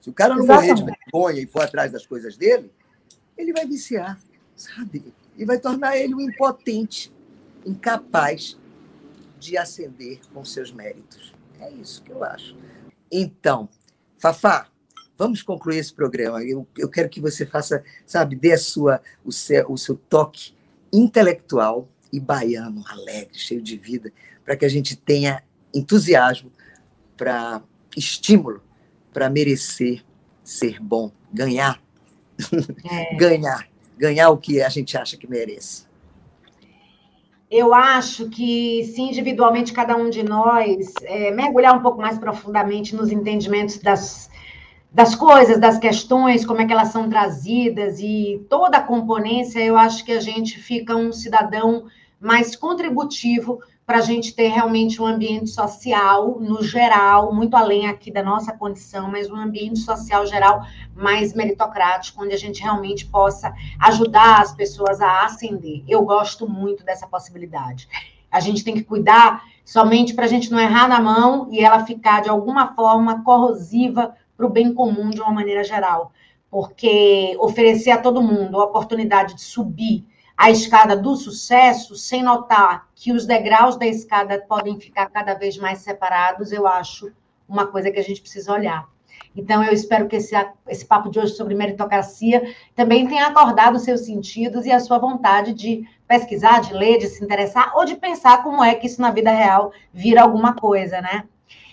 Se 0.00 0.10
o 0.10 0.12
cara 0.12 0.34
não 0.34 0.44
Exatamente. 0.44 0.82
morrer 0.82 0.92
de 0.92 0.98
vergonha 0.98 1.42
e 1.42 1.46
for 1.46 1.62
atrás 1.62 1.90
das 1.90 2.06
coisas 2.06 2.36
dele, 2.36 2.70
ele 3.36 3.52
vai 3.52 3.66
viciar, 3.66 4.18
sabe? 4.54 5.02
E 5.38 5.44
vai 5.44 5.58
tornar 5.58 5.96
ele 5.96 6.14
um 6.14 6.20
impotente, 6.20 7.10
incapaz 7.64 8.58
de 9.38 9.56
ascender 9.56 10.20
com 10.32 10.44
seus 10.44 10.72
méritos. 10.72 11.34
É 11.60 11.70
isso 11.70 12.02
que 12.02 12.10
eu 12.10 12.22
acho. 12.24 12.56
Então, 13.10 13.68
Fafá, 14.18 14.68
vamos 15.16 15.42
concluir 15.42 15.78
esse 15.78 15.92
programa. 15.92 16.42
Eu, 16.42 16.66
eu 16.76 16.88
quero 16.88 17.08
que 17.08 17.20
você 17.20 17.46
faça, 17.46 17.82
sabe, 18.06 18.36
dê 18.36 18.52
a 18.52 18.58
sua, 18.58 19.00
o, 19.24 19.32
seu, 19.32 19.70
o 19.70 19.78
seu 19.78 19.96
toque 19.96 20.54
intelectual 20.92 21.88
e 22.12 22.18
baiano, 22.20 22.84
alegre, 22.88 23.38
cheio 23.38 23.60
de 23.60 23.76
vida, 23.76 24.12
para 24.44 24.56
que 24.56 24.64
a 24.64 24.68
gente 24.68 24.96
tenha 24.96 25.42
entusiasmo, 25.74 26.50
para 27.16 27.62
estímulo, 27.96 28.62
para 29.12 29.28
merecer 29.28 30.04
ser 30.42 30.80
bom, 30.80 31.12
ganhar, 31.32 31.82
é. 32.90 33.14
ganhar, 33.18 33.68
ganhar 33.98 34.30
o 34.30 34.38
que 34.38 34.62
a 34.62 34.68
gente 34.68 34.96
acha 34.96 35.16
que 35.16 35.28
merece. 35.28 35.87
Eu 37.50 37.72
acho 37.72 38.28
que, 38.28 38.84
se 38.84 39.00
individualmente 39.00 39.72
cada 39.72 39.96
um 39.96 40.10
de 40.10 40.22
nós 40.22 40.92
é, 41.02 41.30
mergulhar 41.30 41.74
um 41.74 41.80
pouco 41.80 42.00
mais 42.00 42.18
profundamente 42.18 42.94
nos 42.94 43.10
entendimentos 43.10 43.78
das, 43.78 44.30
das 44.92 45.14
coisas, 45.14 45.58
das 45.58 45.78
questões, 45.78 46.44
como 46.44 46.60
é 46.60 46.66
que 46.66 46.72
elas 46.72 46.88
são 46.88 47.08
trazidas 47.08 48.00
e 48.00 48.44
toda 48.50 48.76
a 48.76 48.82
componência, 48.82 49.60
eu 49.60 49.78
acho 49.78 50.04
que 50.04 50.12
a 50.12 50.20
gente 50.20 50.58
fica 50.58 50.94
um 50.94 51.10
cidadão 51.10 51.86
mais 52.20 52.54
contributivo 52.54 53.60
para 53.88 54.00
a 54.00 54.02
gente 54.02 54.34
ter 54.34 54.48
realmente 54.48 55.00
um 55.00 55.06
ambiente 55.06 55.48
social, 55.48 56.38
no 56.38 56.62
geral, 56.62 57.34
muito 57.34 57.56
além 57.56 57.86
aqui 57.86 58.10
da 58.10 58.22
nossa 58.22 58.52
condição, 58.52 59.10
mas 59.10 59.30
um 59.30 59.36
ambiente 59.36 59.78
social 59.78 60.26
geral 60.26 60.62
mais 60.94 61.32
meritocrático, 61.32 62.22
onde 62.22 62.34
a 62.34 62.36
gente 62.36 62.60
realmente 62.60 63.06
possa 63.06 63.50
ajudar 63.80 64.42
as 64.42 64.54
pessoas 64.54 65.00
a 65.00 65.24
ascender. 65.24 65.84
Eu 65.88 66.02
gosto 66.02 66.46
muito 66.46 66.84
dessa 66.84 67.06
possibilidade. 67.06 67.88
A 68.30 68.40
gente 68.40 68.62
tem 68.62 68.74
que 68.74 68.84
cuidar 68.84 69.42
somente 69.64 70.12
para 70.12 70.26
a 70.26 70.28
gente 70.28 70.50
não 70.50 70.60
errar 70.60 70.86
na 70.86 71.00
mão 71.00 71.48
e 71.50 71.60
ela 71.60 71.86
ficar, 71.86 72.20
de 72.20 72.28
alguma 72.28 72.74
forma, 72.74 73.24
corrosiva 73.24 74.14
para 74.36 74.44
o 74.44 74.50
bem 74.50 74.74
comum 74.74 75.08
de 75.08 75.22
uma 75.22 75.32
maneira 75.32 75.64
geral. 75.64 76.12
Porque 76.50 77.34
oferecer 77.40 77.92
a 77.92 77.98
todo 77.98 78.22
mundo 78.22 78.60
a 78.60 78.64
oportunidade 78.64 79.34
de 79.34 79.40
subir 79.40 80.04
a 80.38 80.52
escada 80.52 80.96
do 80.96 81.16
sucesso, 81.16 81.96
sem 81.96 82.22
notar 82.22 82.86
que 82.94 83.12
os 83.12 83.26
degraus 83.26 83.76
da 83.76 83.86
escada 83.86 84.40
podem 84.48 84.78
ficar 84.78 85.06
cada 85.06 85.34
vez 85.34 85.58
mais 85.58 85.80
separados, 85.80 86.52
eu 86.52 86.64
acho 86.64 87.10
uma 87.48 87.66
coisa 87.66 87.90
que 87.90 87.98
a 87.98 88.04
gente 88.04 88.20
precisa 88.20 88.52
olhar. 88.52 88.88
Então, 89.34 89.64
eu 89.64 89.72
espero 89.72 90.06
que 90.06 90.14
esse, 90.14 90.34
esse 90.68 90.86
papo 90.86 91.10
de 91.10 91.18
hoje 91.18 91.34
sobre 91.34 91.56
meritocracia 91.56 92.54
também 92.76 93.08
tenha 93.08 93.26
acordado 93.26 93.80
seus 93.80 94.02
sentidos 94.02 94.64
e 94.64 94.70
a 94.70 94.78
sua 94.78 94.98
vontade 94.98 95.52
de 95.52 95.84
pesquisar, 96.06 96.60
de 96.60 96.72
ler, 96.72 96.98
de 96.98 97.08
se 97.08 97.22
interessar, 97.22 97.72
ou 97.74 97.84
de 97.84 97.96
pensar 97.96 98.44
como 98.44 98.62
é 98.62 98.76
que 98.76 98.86
isso 98.86 99.00
na 99.00 99.10
vida 99.10 99.32
real 99.32 99.72
vira 99.92 100.22
alguma 100.22 100.54
coisa, 100.54 101.00
né? 101.00 101.24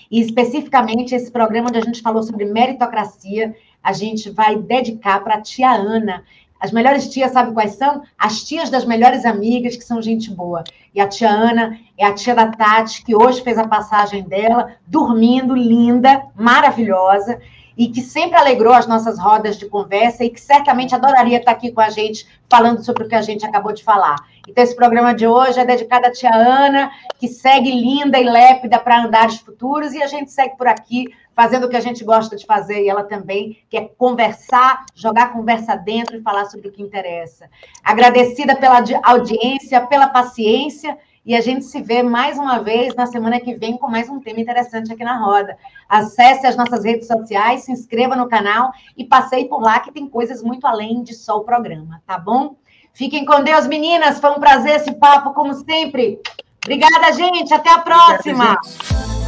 E 0.10 0.20
especificamente 0.20 1.14
esse 1.14 1.32
programa 1.32 1.70
onde 1.70 1.78
a 1.78 1.84
gente 1.84 2.02
falou 2.02 2.24
sobre 2.24 2.46
meritocracia, 2.46 3.56
a 3.82 3.94
gente 3.94 4.32
vai 4.32 4.56
dedicar 4.56 5.24
para 5.24 5.36
a 5.36 5.42
tia 5.42 5.72
Ana, 5.72 6.24
as 6.66 6.72
melhores 6.72 7.08
tias, 7.08 7.32
sabe 7.32 7.54
quais 7.54 7.76
são? 7.76 8.02
As 8.18 8.44
tias 8.44 8.70
das 8.70 8.86
melhores 8.86 9.24
amigas, 9.24 9.76
que 9.78 9.84
são 9.84 10.02
gente 10.02 10.32
boa. 10.32 10.64
E 10.94 11.00
a 11.00 11.08
tia 11.08 11.30
Ana 11.30 11.78
é 11.98 12.06
a 12.06 12.14
tia 12.14 12.34
da 12.34 12.48
Tati, 12.48 13.04
que 13.04 13.16
hoje 13.16 13.42
fez 13.42 13.58
a 13.58 13.68
passagem 13.68 14.24
dela, 14.24 14.76
dormindo, 14.88 15.56
linda, 15.56 16.24
maravilhosa, 16.36 17.40
e 17.78 17.90
que 17.90 18.02
sempre 18.02 18.38
alegrou 18.38 18.74
as 18.74 18.88
nossas 18.88 19.20
rodas 19.20 19.58
de 19.58 19.68
conversa 19.68 20.24
e 20.24 20.30
que 20.30 20.40
certamente 20.40 20.96
adoraria 20.96 21.38
estar 21.38 21.52
aqui 21.52 21.72
com 21.72 21.82
a 21.82 21.90
gente, 21.90 22.26
falando 22.50 22.84
sobre 22.84 23.04
o 23.04 23.08
que 23.08 23.16
a 23.16 23.22
gente 23.22 23.46
acabou 23.46 23.74
de 23.74 23.84
falar. 23.84 24.16
Então, 24.48 24.64
esse 24.64 24.76
programa 24.76 25.14
de 25.14 25.28
hoje 25.28 25.60
é 25.60 25.66
dedicado 25.66 26.08
à 26.08 26.12
tia 26.12 26.34
Ana, 26.34 26.90
que 27.20 27.28
segue 27.28 27.70
linda 27.70 28.18
e 28.18 28.24
lépida 28.24 28.80
para 28.80 29.04
andares 29.04 29.38
futuros, 29.38 29.94
e 29.94 30.02
a 30.02 30.08
gente 30.08 30.32
segue 30.32 30.58
por 30.58 30.68
aqui 30.68 31.14
fazendo 31.36 31.66
o 31.66 31.70
que 31.70 31.76
a 31.76 31.82
gente 31.82 32.04
gosta 32.04 32.36
de 32.36 32.46
fazer, 32.46 32.84
e 32.84 32.90
ela 32.90 33.04
também, 33.04 33.58
que 33.70 33.78
é 33.78 33.90
conversar, 33.98 34.86
jogar 34.96 35.34
conversa 35.34 35.76
dentro 35.76 36.16
e 36.16 36.22
falar 36.22 36.46
sobre 36.46 36.70
o 36.70 36.72
que 36.72 36.82
interessa. 36.82 37.50
Agradecida 37.84 38.56
pela 38.56 38.84
audiência, 39.04 39.86
pela 39.88 40.08
paciência, 40.08 40.98
e 41.26 41.36
a 41.36 41.42
gente 41.42 41.66
se 41.66 41.82
vê 41.82 42.04
mais 42.04 42.38
uma 42.38 42.60
vez 42.60 42.94
na 42.94 43.08
semana 43.08 43.40
que 43.40 43.56
vem 43.56 43.78
com 43.78 43.90
mais 43.90 44.08
um 44.08 44.20
tema 44.20 44.40
interessante 44.40 44.94
aqui 44.94 45.04
na 45.04 45.18
roda. 45.18 45.58
Acesse 45.90 46.46
as 46.46 46.56
nossas 46.56 46.86
redes 46.86 47.08
sociais, 47.08 47.64
se 47.64 47.72
inscreva 47.72 48.16
no 48.16 48.30
canal 48.30 48.72
e 48.96 49.04
passeie 49.04 49.50
por 49.50 49.60
lá 49.60 49.80
que 49.80 49.92
tem 49.92 50.08
coisas 50.08 50.44
muito 50.44 50.68
além 50.68 51.02
de 51.02 51.16
só 51.16 51.38
o 51.38 51.44
programa, 51.44 52.02
tá 52.06 52.20
bom? 52.20 52.56
Fiquem 52.94 53.26
com 53.26 53.44
Deus, 53.44 53.68
meninas. 53.68 54.20
Foi 54.20 54.30
um 54.30 54.40
prazer 54.40 54.76
esse 54.76 54.94
papo, 54.94 55.34
como 55.34 55.54
sempre. 55.54 56.22
Obrigada, 56.64 57.12
gente. 57.12 57.54
Até 57.54 57.72
a 57.72 57.80
próxima. 57.80 58.58
Obrigada, 58.58 59.25